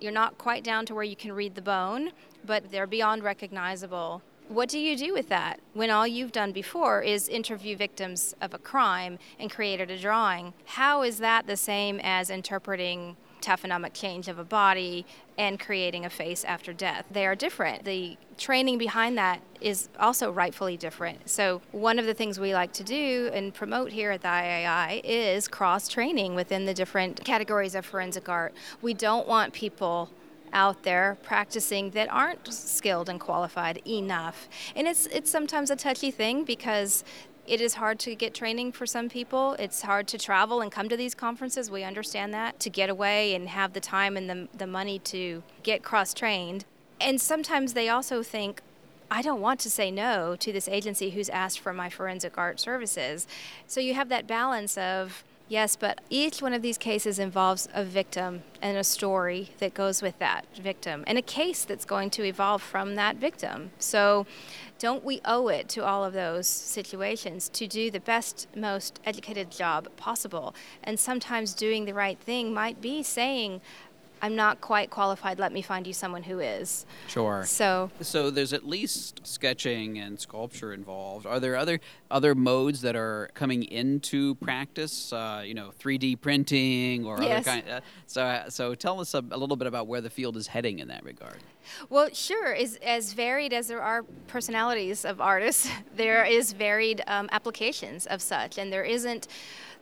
You're 0.00 0.12
not 0.12 0.38
quite 0.38 0.64
down 0.64 0.86
to 0.86 0.94
where 0.94 1.04
you 1.04 1.16
can 1.16 1.32
read 1.32 1.54
the 1.54 1.62
bone, 1.62 2.12
but 2.44 2.70
they're 2.70 2.86
beyond 2.86 3.22
recognizable. 3.22 4.22
What 4.48 4.68
do 4.68 4.78
you 4.78 4.96
do 4.96 5.12
with 5.12 5.28
that 5.28 5.60
when 5.72 5.90
all 5.90 6.06
you've 6.06 6.32
done 6.32 6.52
before 6.52 7.00
is 7.00 7.28
interview 7.28 7.76
victims 7.76 8.34
of 8.40 8.52
a 8.52 8.58
crime 8.58 9.18
and 9.38 9.50
created 9.50 9.90
a 9.90 9.98
drawing? 9.98 10.52
How 10.64 11.02
is 11.02 11.18
that 11.18 11.46
the 11.46 11.56
same 11.56 12.00
as 12.02 12.28
interpreting 12.28 13.16
taphonomic 13.42 13.92
change 13.92 14.28
of 14.28 14.38
a 14.38 14.44
body 14.44 15.04
and 15.36 15.58
creating 15.58 16.04
a 16.04 16.10
face 16.10 16.44
after 16.44 16.72
death. 16.72 17.04
They 17.10 17.26
are 17.26 17.34
different. 17.34 17.84
The 17.84 18.16
training 18.38 18.78
behind 18.78 19.18
that 19.18 19.40
is 19.60 19.88
also 19.98 20.30
rightfully 20.30 20.76
different. 20.76 21.28
So, 21.28 21.60
one 21.72 21.98
of 21.98 22.06
the 22.06 22.14
things 22.14 22.40
we 22.40 22.54
like 22.54 22.72
to 22.74 22.84
do 22.84 23.30
and 23.32 23.52
promote 23.52 23.92
here 23.92 24.10
at 24.10 24.22
the 24.22 24.28
IAI 24.28 25.00
is 25.04 25.48
cross 25.48 25.88
training 25.88 26.34
within 26.34 26.64
the 26.64 26.74
different 26.74 27.24
categories 27.24 27.74
of 27.74 27.84
forensic 27.84 28.28
art. 28.28 28.54
We 28.80 28.94
don't 28.94 29.26
want 29.28 29.52
people 29.52 30.10
out 30.52 30.82
there 30.82 31.16
practicing 31.22 31.90
that 31.90 32.12
aren't 32.12 32.52
skilled 32.52 33.08
and 33.08 33.18
qualified 33.18 33.80
enough. 33.86 34.48
And 34.76 34.86
it's 34.86 35.06
it's 35.06 35.30
sometimes 35.30 35.70
a 35.70 35.76
touchy 35.76 36.10
thing 36.10 36.44
because 36.44 37.04
it 37.46 37.60
is 37.60 37.74
hard 37.74 37.98
to 38.00 38.14
get 38.14 38.34
training 38.34 38.72
for 38.72 38.86
some 38.86 39.08
people. 39.08 39.54
It's 39.58 39.82
hard 39.82 40.06
to 40.08 40.18
travel 40.18 40.60
and 40.60 40.70
come 40.70 40.88
to 40.88 40.96
these 40.96 41.14
conferences. 41.14 41.70
We 41.70 41.82
understand 41.82 42.32
that 42.34 42.60
to 42.60 42.70
get 42.70 42.88
away 42.88 43.34
and 43.34 43.48
have 43.48 43.72
the 43.72 43.80
time 43.80 44.16
and 44.16 44.30
the, 44.30 44.48
the 44.56 44.66
money 44.66 44.98
to 45.00 45.42
get 45.62 45.82
cross 45.82 46.14
trained. 46.14 46.64
And 47.00 47.20
sometimes 47.20 47.72
they 47.72 47.88
also 47.88 48.22
think, 48.22 48.62
I 49.10 49.22
don't 49.22 49.40
want 49.40 49.58
to 49.60 49.70
say 49.70 49.90
no 49.90 50.36
to 50.36 50.52
this 50.52 50.68
agency 50.68 51.10
who's 51.10 51.28
asked 51.28 51.58
for 51.58 51.72
my 51.72 51.90
forensic 51.90 52.38
art 52.38 52.60
services. 52.60 53.26
So 53.66 53.80
you 53.80 53.94
have 53.94 54.08
that 54.08 54.26
balance 54.26 54.78
of, 54.78 55.24
yes, 55.48 55.76
but 55.76 56.00
each 56.10 56.40
one 56.40 56.52
of 56.52 56.62
these 56.62 56.78
cases 56.78 57.18
involves 57.18 57.68
a 57.74 57.84
victim 57.84 58.42
and 58.60 58.76
a 58.76 58.84
story 58.84 59.50
that 59.58 59.74
goes 59.74 60.02
with 60.02 60.18
that 60.18 60.46
victim 60.56 61.04
and 61.06 61.18
a 61.18 61.22
case 61.22 61.64
that's 61.64 61.84
going 61.84 62.10
to 62.10 62.24
evolve 62.24 62.62
from 62.62 62.94
that 62.94 63.16
victim. 63.16 63.70
So 63.78 64.26
don't 64.78 65.04
we 65.04 65.20
owe 65.24 65.48
it 65.48 65.68
to 65.70 65.84
all 65.84 66.04
of 66.04 66.12
those 66.12 66.46
situations 66.46 67.48
to 67.50 67.66
do 67.66 67.90
the 67.90 68.00
best, 68.00 68.48
most 68.56 69.00
educated 69.04 69.50
job 69.50 69.88
possible? 69.96 70.54
And 70.82 70.98
sometimes 70.98 71.54
doing 71.54 71.84
the 71.84 71.94
right 71.94 72.18
thing 72.18 72.52
might 72.52 72.80
be 72.80 73.02
saying, 73.02 73.60
I'm 74.24 74.36
not 74.36 74.60
quite 74.60 74.88
qualified. 74.88 75.40
Let 75.40 75.52
me 75.52 75.62
find 75.62 75.84
you 75.84 75.92
someone 75.92 76.22
who 76.22 76.38
is. 76.38 76.86
Sure. 77.08 77.42
So, 77.44 77.90
so 78.00 78.30
there's 78.30 78.52
at 78.52 78.64
least 78.64 79.20
sketching 79.24 79.98
and 79.98 80.18
sculpture 80.18 80.72
involved. 80.72 81.26
Are 81.26 81.40
there 81.40 81.56
other 81.56 81.80
other 82.08 82.36
modes 82.36 82.82
that 82.82 82.94
are 82.94 83.30
coming 83.34 83.64
into 83.64 84.36
practice? 84.36 85.12
Uh, 85.12 85.42
you 85.44 85.54
know, 85.54 85.72
3D 85.80 86.20
printing 86.20 87.04
or 87.04 87.20
yes. 87.20 87.48
other 87.48 87.60
kind. 87.60 87.68
Uh, 87.68 87.80
so, 88.06 88.22
uh, 88.22 88.48
so 88.48 88.74
tell 88.76 89.00
us 89.00 89.12
a, 89.14 89.24
a, 89.32 89.36
little 89.36 89.56
bit 89.56 89.66
about 89.66 89.88
where 89.88 90.00
the 90.00 90.10
field 90.10 90.36
is 90.36 90.46
heading 90.46 90.78
in 90.78 90.86
that 90.86 91.02
regard. 91.02 91.38
Well, 91.90 92.08
sure. 92.12 92.54
As, 92.54 92.76
as 92.76 93.14
varied 93.14 93.52
as 93.52 93.66
there 93.66 93.82
are 93.82 94.04
personalities 94.28 95.04
of 95.04 95.20
artists, 95.20 95.68
there 95.96 96.24
is 96.24 96.52
varied 96.52 97.02
um, 97.08 97.28
applications 97.32 98.06
of 98.06 98.22
such, 98.22 98.56
and 98.56 98.72
there 98.72 98.84
isn't 98.84 99.26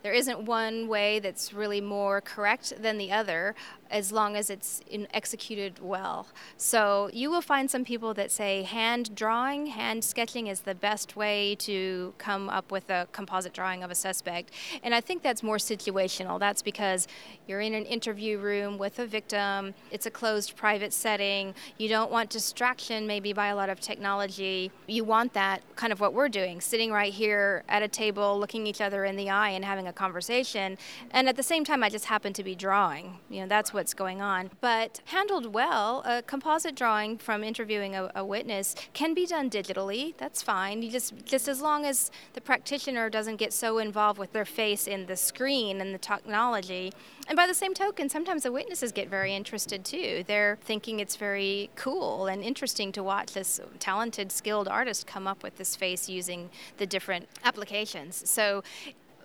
there 0.03 0.13
isn't 0.15 0.45
one 0.45 0.89
way 0.89 1.19
that's 1.19 1.53
really 1.53 1.81
more 1.81 2.21
correct 2.21 2.73
than 2.81 2.97
the 2.97 3.13
other 3.13 3.55
as 3.91 4.13
long 4.13 4.30
as 4.37 4.51
it's 4.51 4.81
executed 5.13 5.79
well. 5.81 6.29
So 6.57 7.11
you 7.13 7.31
will 7.31 7.41
find 7.41 7.71
some 7.71 7.85
people 7.85 8.15
that 8.15 8.31
say 8.31 8.63
hand 8.63 9.15
drawing, 9.15 9.67
hand 9.67 10.05
sketching 10.05 10.47
is 10.47 10.61
the 10.61 10.75
best 10.75 11.17
way 11.17 11.55
to 11.57 12.15
come 12.19 12.49
up 12.49 12.71
with 12.71 12.91
a 12.91 13.09
composite 13.13 13.53
drawing 13.53 13.83
of 13.83 13.91
a 13.91 13.95
suspect. 13.95 14.51
And 14.83 14.95
I 14.95 15.01
think 15.01 15.23
that's 15.23 15.43
more 15.43 15.57
situational. 15.59 16.39
That's 16.39 16.63
because 16.63 17.07
you're 17.47 17.61
in 17.61 17.75
an 17.75 17.85
interview 17.85 18.39
room 18.39 18.79
with 18.79 18.99
a 18.99 19.07
victim, 19.07 19.75
it's 19.91 20.07
a 20.07 20.11
closed 20.11 20.57
private 20.57 20.93
setting, 20.93 21.55
you 21.79 21.89
don't 21.89 22.11
want 22.11 22.31
distraction 22.31 23.07
maybe 23.07 23.33
by 23.33 23.49
a 23.49 23.57
lot 23.57 23.69
of 23.69 23.81
technology. 23.81 24.71
You 24.87 25.05
want 25.05 25.33
that 25.35 25.63
kind 25.77 25.93
of 25.93 26.01
what 26.01 26.15
we're 26.15 26.29
doing, 26.29 26.61
sitting 26.61 26.93
right 26.93 27.13
here 27.13 27.65
at 27.69 27.83
a 27.83 27.89
table, 27.89 28.39
looking 28.39 28.67
each 28.67 28.81
other 28.81 29.05
in 29.05 29.17
the 29.17 29.31
eye 29.31 29.51
and 29.51 29.65
having 29.65 29.87
a 29.87 29.93
conversation. 29.93 30.79
And 31.11 31.29
at 31.29 31.37
the 31.37 31.43
same 31.43 31.65
time, 31.65 31.83
I 31.83 31.89
just 31.89 32.07
happen 32.07 32.33
to 32.35 32.45
be 32.45 32.55
drawing. 32.55 33.19
You 33.29 33.43
know, 33.43 33.47
that's 33.49 33.73
what's 33.73 33.95
going 33.95 34.20
on. 34.21 34.51
But 34.61 35.01
handled 35.07 35.53
well, 35.53 36.03
a 36.05 36.23
composite 36.23 36.75
drawing 36.75 37.19
from 37.19 37.43
interviewing 37.43 37.95
a, 37.95 38.11
a 38.15 38.25
witness 38.25 38.75
can 38.93 39.15
be 39.15 39.27
done 39.27 39.51
digitally. 39.51 40.17
That's 40.17 40.43
fine. 40.43 40.83
You 40.83 40.91
just 40.91 41.25
just 41.25 41.49
as 41.49 41.61
long 41.61 41.85
as 41.85 42.11
the 42.35 42.41
practitioner 42.41 43.11
doesn't 43.11 43.37
get 43.37 43.53
so 43.53 43.79
involved 43.79 44.19
with 44.19 44.33
their 44.33 44.45
face 44.45 44.87
in 44.87 45.07
the 45.07 45.17
screen 45.17 45.81
and 45.81 45.95
the 45.95 45.99
technology. 45.99 46.93
And 47.29 47.37
by 47.37 47.47
the 47.47 47.55
same 47.55 47.75
token, 47.75 48.09
sometimes 48.09 48.43
the 48.43 48.53
witnesses 48.53 48.93
get 48.93 49.09
very 49.09 49.35
interested 49.35 49.85
too. 49.85 50.25
They're 50.27 50.59
thinking 50.63 51.01
it's 51.01 51.17
very 51.17 51.71
cool 51.77 52.27
and 52.27 52.43
interesting 52.43 52.93
to 52.93 53.03
watch 53.03 53.33
this 53.33 53.61
talented, 53.79 54.33
skilled 54.33 54.69
artist 54.69 55.07
come 55.07 55.27
up 55.27 55.43
with 55.43 55.57
this 55.57 55.77
face 55.77 56.09
using 56.09 56.51
the 56.79 56.87
different 56.87 57.29
applications. 57.45 58.29
So 58.29 58.63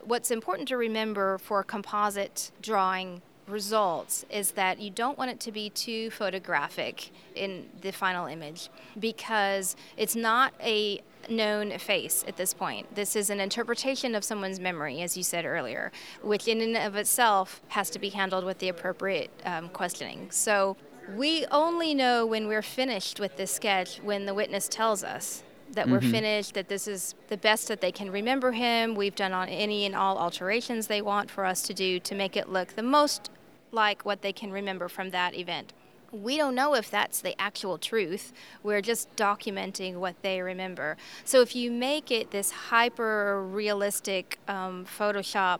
what's 0.04 0.32
important 0.32 0.68
to 0.68 0.78
remember 0.78 1.38
for 1.38 1.64
composite 1.64 2.52
drawing 2.62 3.22
results 3.48 4.26
is 4.30 4.52
that 4.52 4.80
you 4.80 4.90
don't 4.90 5.18
want 5.18 5.32
it 5.32 5.40
to 5.42 5.52
be 5.52 5.70
too 5.70 6.10
photographic 6.10 7.12
in 7.36 7.70
the 7.82 7.92
final 7.92 8.26
image 8.26 8.70
because 9.00 9.76
it's 9.98 10.16
not 10.16 10.54
a 10.62 11.02
known 11.30 11.78
face 11.78 12.24
at 12.28 12.38
this 12.38 12.54
point. 12.54 12.94
This 12.96 13.16
is 13.16 13.30
an 13.30 13.40
interpretation 13.40 14.16
of 14.16 14.24
someone's 14.24 14.60
memory, 14.60 15.02
as 15.02 15.18
you 15.18 15.24
said 15.24 15.46
earlier, 15.46 15.92
which 16.22 16.48
in 16.48 16.62
and 16.62 16.78
of 16.78 16.96
itself 16.96 17.62
has 17.70 17.90
to 17.92 18.00
be 18.00 18.10
handled 18.10 18.44
with 18.44 18.60
the 18.60 18.70
appropriate 18.70 19.32
um, 19.46 19.70
questioning. 19.70 20.28
So 20.32 20.78
we 21.16 21.46
only 21.52 21.94
know 21.94 22.26
when 22.26 22.48
we're 22.48 22.62
finished 22.62 23.20
with 23.20 23.38
this 23.38 23.52
sketch 23.52 23.98
when 23.98 24.26
the 24.26 24.34
witness 24.34 24.68
tells 24.68 25.04
us 25.04 25.44
that 25.72 25.90
we're 25.90 26.00
mm-hmm. 26.00 26.12
finished, 26.12 26.54
that 26.54 26.70
this 26.70 26.88
is 26.88 27.16
the 27.28 27.38
best 27.38 27.68
that 27.68 27.82
they 27.82 27.92
can 27.92 28.12
remember 28.12 28.52
him. 28.52 28.96
We've 28.96 29.16
done 29.16 29.34
on 29.34 29.50
any 29.50 29.86
and 29.86 29.96
all 29.96 30.18
alterations 30.18 30.88
they 30.88 31.02
want 31.02 31.30
for 31.30 31.44
us 31.44 31.64
to 31.64 31.74
do 31.74 32.00
to 32.00 32.16
make 32.16 32.38
it 32.38 32.50
look 32.50 32.76
the 32.76 32.84
most 32.84 33.30
like 33.76 34.04
what 34.04 34.24
they 34.24 34.34
can 34.34 34.52
remember 34.52 34.88
from 34.90 35.12
that 35.12 35.36
event. 35.36 35.74
We 36.12 36.38
don't 36.38 36.56
know 36.56 36.74
if 36.76 36.90
that's 36.90 37.22
the 37.22 37.40
actual 37.40 37.78
truth. 37.78 38.32
We're 38.64 38.82
just 38.82 39.14
documenting 39.16 39.96
what 39.98 40.16
they 40.22 40.42
remember. 40.42 40.98
So 41.26 41.42
if 41.42 41.56
you 41.56 41.70
make 41.70 42.10
it 42.10 42.32
this 42.32 42.52
hyper 42.52 43.44
realistic 43.44 44.40
um, 44.48 44.86
Photoshop 44.86 45.60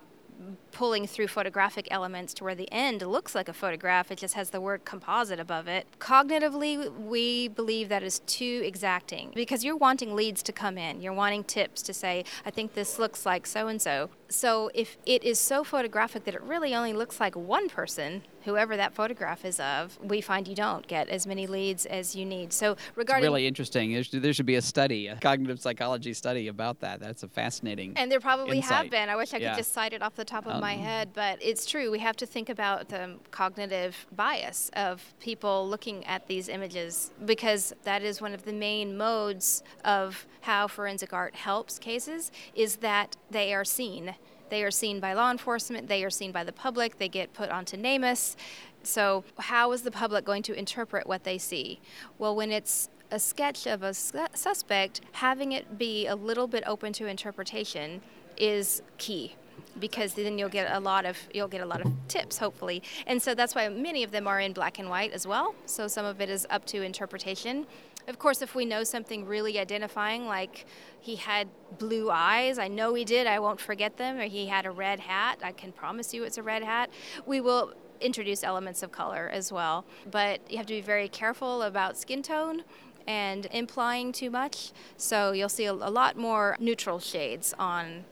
pulling 0.76 1.08
through 1.08 1.28
photographic 1.28 1.88
elements 1.90 2.34
to 2.34 2.44
where 2.44 2.54
the 2.54 2.70
end 2.70 3.02
looks 3.02 3.34
like 3.34 3.48
a 3.48 3.54
photograph. 3.54 4.12
It 4.12 4.18
just 4.18 4.34
has 4.34 4.50
the 4.50 4.60
word 4.60 4.84
composite 4.84 5.40
above 5.40 5.70
it. 5.70 5.88
Cognitively, 6.00 6.94
we 7.00 7.48
believe 7.48 7.88
that 7.88 8.04
is 8.04 8.20
too 8.20 8.62
exacting 8.66 9.32
because 9.34 9.64
you're 9.64 9.78
wanting 9.78 10.14
leads 10.14 10.44
to 10.44 10.52
come 10.52 10.78
in. 10.78 11.00
You're 11.00 11.14
wanting 11.14 11.46
tips 11.46 11.82
to 11.84 11.94
say, 11.94 12.26
I 12.46 12.52
think 12.52 12.74
this 12.74 13.00
looks 13.00 13.26
like 13.26 13.48
so 13.48 13.70
and 13.70 13.82
so. 13.82 14.10
So 14.28 14.70
if 14.74 14.98
it 15.06 15.24
is 15.24 15.40
so 15.40 15.64
photographic 15.64 16.26
that 16.26 16.36
it 16.36 16.42
really 16.42 16.76
only 16.76 16.92
looks 16.92 17.22
like 17.22 17.36
one 17.36 17.70
person, 17.70 18.24
whoever 18.44 18.76
that 18.76 18.94
photograph 18.94 19.46
is 19.46 19.60
of, 19.60 19.98
we 20.02 20.20
find 20.22 20.48
you 20.48 20.56
don't 20.56 20.88
get 20.88 21.10
as 21.10 21.26
many 21.26 21.48
leads 21.48 21.86
as 21.86 22.16
you 22.16 22.26
need. 22.26 22.52
So 22.52 22.76
regarding 22.96 23.24
it's 23.24 23.30
really 23.30 23.48
interesting, 23.48 24.04
there 24.12 24.34
should 24.34 24.46
be 24.46 24.56
a 24.56 24.62
study, 24.62 25.08
a 25.08 25.16
cognitive 25.16 25.60
psychology 25.60 26.14
study 26.14 26.48
about 26.48 26.80
that. 26.82 27.00
That's 27.00 27.24
a 27.24 27.28
fascinating. 27.28 27.94
And 27.96 28.12
there 28.12 28.20
probably 28.20 28.58
insight. 28.58 28.72
have 28.72 28.90
been. 28.90 29.10
I 29.10 29.16
wish 29.16 29.34
I 29.34 29.38
yeah. 29.38 29.52
could 29.52 29.58
just 29.58 29.74
cite 29.74 29.94
it 29.94 30.02
off 30.02 30.16
the 30.16 30.26
top 30.26 30.46
of 30.46 30.54
um, 30.54 30.62
my 30.66 30.74
mm-hmm. 30.74 30.84
head, 30.84 31.10
but 31.14 31.38
it's 31.42 31.64
true. 31.66 31.92
We 31.92 32.00
have 32.00 32.16
to 32.18 32.26
think 32.26 32.50
about 32.50 32.90
the 32.90 33.18
cognitive 33.30 34.08
bias 34.16 34.72
of 34.74 35.14
people 35.20 35.70
looking 35.70 36.04
at 36.06 36.26
these 36.26 36.50
images 36.50 37.12
because 37.24 37.74
that 37.84 38.02
is 38.02 38.20
one 38.20 38.34
of 38.34 38.46
the 38.46 38.54
main 38.54 38.98
modes 38.98 39.62
of 39.84 40.26
how 40.42 40.68
forensic 40.68 41.14
art 41.14 41.36
helps 41.36 41.78
cases 41.78 42.32
is 42.56 42.78
that 42.78 43.16
they 43.30 43.54
are 43.54 43.64
seen. 43.64 44.16
They 44.50 44.64
are 44.64 44.72
seen 44.72 45.00
by 45.00 45.14
law 45.14 45.30
enforcement, 45.30 45.88
they 45.88 46.04
are 46.04 46.10
seen 46.10 46.32
by 46.32 46.44
the 46.44 46.54
public, 46.54 46.98
they 46.98 47.10
get 47.10 47.34
put 47.34 47.50
onto 47.50 47.78
NamUs. 47.78 48.36
So, 48.82 49.24
how 49.38 49.72
is 49.72 49.82
the 49.84 49.92
public 49.92 50.26
going 50.26 50.44
to 50.44 50.54
interpret 50.54 51.06
what 51.08 51.24
they 51.24 51.38
see? 51.38 51.80
Well, 52.18 52.36
when 52.36 52.52
it's 52.52 52.90
a 53.12 53.20
sketch 53.20 53.68
of 53.68 53.84
a 53.84 53.94
suspect, 53.94 55.02
having 55.12 55.52
it 55.52 55.78
be 55.78 56.08
a 56.08 56.16
little 56.16 56.48
bit 56.48 56.64
open 56.66 56.92
to 56.94 57.06
interpretation 57.06 58.02
is 58.38 58.82
key 58.98 59.36
because 59.80 60.14
then 60.14 60.38
you'll 60.38 60.50
get 60.50 60.72
a 60.72 60.80
lot 60.80 61.06
of 61.06 61.18
you'll 61.34 61.48
get 61.48 61.62
a 61.62 61.66
lot 61.66 61.82
of 61.82 61.92
tips 62.08 62.38
hopefully. 62.38 62.82
And 63.08 63.22
so 63.22 63.36
that's 63.36 63.56
why 63.56 63.68
many 63.70 64.04
of 64.04 64.12
them 64.12 64.28
are 64.28 64.40
in 64.40 64.54
black 64.54 64.80
and 64.80 64.90
white 64.90 65.12
as 65.12 65.28
well. 65.28 65.56
So 65.66 65.88
some 65.88 66.06
of 66.06 66.22
it 66.22 66.30
is 66.30 66.48
up 66.50 66.66
to 66.68 66.82
interpretation. 66.82 67.66
Of 68.08 68.20
course 68.20 68.42
if 68.42 68.54
we 68.54 68.66
know 68.66 68.84
something 68.84 69.26
really 69.26 69.58
identifying 69.58 70.28
like 70.28 70.66
he 71.02 71.16
had 71.16 71.48
blue 71.80 72.10
eyes 72.12 72.60
i 72.60 72.68
know 72.68 72.94
he 72.94 73.04
did 73.04 73.26
i 73.28 73.40
won't 73.40 73.60
forget 73.60 73.98
them 73.98 74.18
or 74.18 74.26
he 74.26 74.46
had 74.46 74.66
a 74.66 74.72
red 74.72 75.00
hat 75.00 75.40
i 75.44 75.52
can 75.52 75.72
promise 75.72 76.14
you 76.14 76.24
it's 76.24 76.38
a 76.38 76.44
red 76.44 76.64
hat 76.64 76.90
we 77.26 77.42
will 77.42 77.74
introduce 78.02 78.44
elements 78.44 78.84
of 78.84 78.92
color 78.92 79.30
as 79.32 79.52
well. 79.52 79.86
But 80.10 80.40
you 80.50 80.58
have 80.58 80.66
to 80.68 80.74
be 80.74 80.82
very 80.82 81.08
careful 81.08 81.62
about 81.64 81.98
skin 81.98 82.22
tone 82.22 82.64
and 83.08 83.48
implying 83.52 84.12
too 84.12 84.30
much. 84.30 84.72
So 84.98 85.32
you'll 85.32 85.50
see 85.50 85.66
a, 85.66 85.74
lot 85.74 86.18
more 86.18 86.58
neutral 86.60 87.00
shades 87.00 87.54
on 87.60 88.06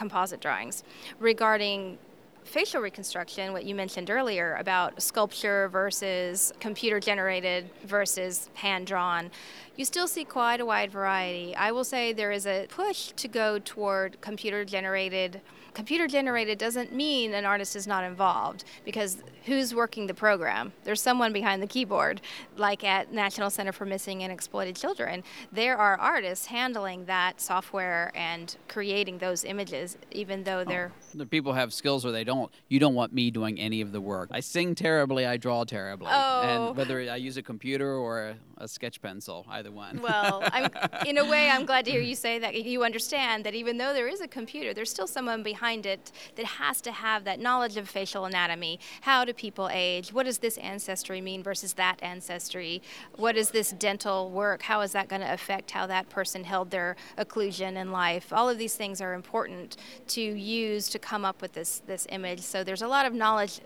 composite 0.00 0.40
drawings. 0.40 0.82
Regarding 1.18 1.98
facial 2.44 2.80
reconstruction, 2.80 3.52
what 3.52 3.64
you 3.64 3.74
mentioned 3.74 4.08
earlier 4.08 4.56
about 4.56 5.00
sculpture 5.02 5.68
versus 5.68 6.54
computer 6.58 6.98
generated 6.98 7.68
versus 7.84 8.48
hand 8.54 8.86
drawn, 8.86 9.30
you 9.76 9.84
still 9.84 10.08
see 10.08 10.24
quite 10.24 10.58
a 10.58 10.64
wide 10.64 10.90
variety. 10.90 11.54
I 11.54 11.70
will 11.70 11.84
say 11.84 12.14
there 12.14 12.32
is 12.32 12.46
a 12.46 12.66
push 12.70 13.12
to 13.12 13.28
go 13.28 13.58
toward 13.58 14.18
computer 14.22 14.64
generated 14.64 15.42
computer 15.74 16.06
generated 16.06 16.58
doesn't 16.58 16.92
mean 16.92 17.34
an 17.34 17.44
artist 17.44 17.76
is 17.76 17.86
not 17.86 18.04
involved 18.04 18.64
because 18.84 19.18
who's 19.44 19.74
working 19.74 20.06
the 20.06 20.14
program? 20.14 20.72
There's 20.84 21.00
someone 21.00 21.32
behind 21.32 21.62
the 21.62 21.66
keyboard, 21.66 22.20
like 22.56 22.84
at 22.84 23.12
National 23.12 23.50
Center 23.50 23.72
for 23.72 23.84
Missing 23.84 24.22
and 24.22 24.32
Exploited 24.32 24.76
Children. 24.76 25.22
There 25.52 25.76
are 25.76 25.98
artists 25.98 26.46
handling 26.46 27.06
that 27.06 27.40
software 27.40 28.12
and 28.14 28.56
creating 28.68 29.18
those 29.18 29.44
images, 29.44 29.96
even 30.10 30.44
though 30.44 30.60
oh, 30.60 30.64
they're. 30.64 30.92
Oh, 30.94 31.18
the 31.18 31.26
people 31.26 31.52
have 31.52 31.72
skills 31.72 32.04
or 32.04 32.12
they 32.12 32.24
don't. 32.24 32.50
You 32.68 32.78
don't 32.78 32.94
want 32.94 33.12
me 33.12 33.30
doing 33.30 33.58
any 33.58 33.80
of 33.80 33.92
the 33.92 34.00
work. 34.00 34.28
I 34.30 34.40
sing 34.40 34.74
terribly, 34.74 35.26
I 35.26 35.36
draw 35.36 35.64
terribly. 35.64 36.08
Oh. 36.10 36.42
And 36.42 36.76
whether 36.76 37.00
I 37.00 37.16
use 37.16 37.36
a 37.36 37.42
computer 37.42 37.94
or 37.94 38.36
a, 38.58 38.68
sketch 38.68 39.00
pencil, 39.00 39.46
either 39.48 39.72
one. 39.72 40.00
Well, 40.00 40.42
I'm, 40.52 40.70
in 41.06 41.18
a 41.18 41.24
way, 41.24 41.48
I'm 41.48 41.64
glad 41.64 41.86
to 41.86 41.90
hear 41.90 42.00
you 42.10 42.14
say 42.14 42.38
that 42.38 42.54
you 42.62 42.84
understand 42.84 43.44
that 43.44 43.54
even 43.54 43.78
though 43.78 43.94
there 43.94 44.06
is 44.06 44.20
a 44.20 44.28
computer, 44.28 44.74
there's 44.74 44.90
still 44.90 45.06
someone 45.06 45.42
behind 45.60 45.84
it 45.84 46.10
that 46.36 46.46
has 46.46 46.80
to 46.80 46.90
have 46.90 47.24
that 47.24 47.38
knowledge 47.38 47.76
of 47.76 47.86
facial 47.86 48.24
anatomy, 48.24 48.80
how 49.02 49.26
do 49.26 49.32
people 49.34 49.68
age? 49.70 50.10
What 50.10 50.24
does 50.24 50.38
this 50.38 50.56
ancestry 50.56 51.20
mean 51.20 51.42
versus 51.42 51.74
that 51.74 51.98
ancestry? 52.02 52.80
What 53.16 53.36
is 53.36 53.50
this 53.50 53.70
dental 53.72 54.30
work? 54.30 54.62
How 54.62 54.80
is 54.80 54.92
that 54.92 55.08
going 55.08 55.20
to 55.20 55.30
affect 55.30 55.72
how 55.72 55.86
that 55.86 56.08
person 56.08 56.44
held 56.44 56.70
their 56.70 56.96
occlusion 57.18 57.76
in 57.76 57.92
life? 57.92 58.32
All 58.32 58.48
of 58.48 58.56
these 58.56 58.74
things 58.74 59.02
are 59.02 59.12
important 59.12 59.76
to 60.08 60.22
use 60.22 60.88
to 60.88 60.98
come 60.98 61.26
up 61.26 61.42
with 61.42 61.52
this 61.52 61.82
this 61.86 62.06
image. 62.08 62.40
So 62.40 62.64
there's 62.64 62.82
a 62.82 62.88
lot 62.88 63.04
of 63.04 63.12
knowledge 63.12 63.60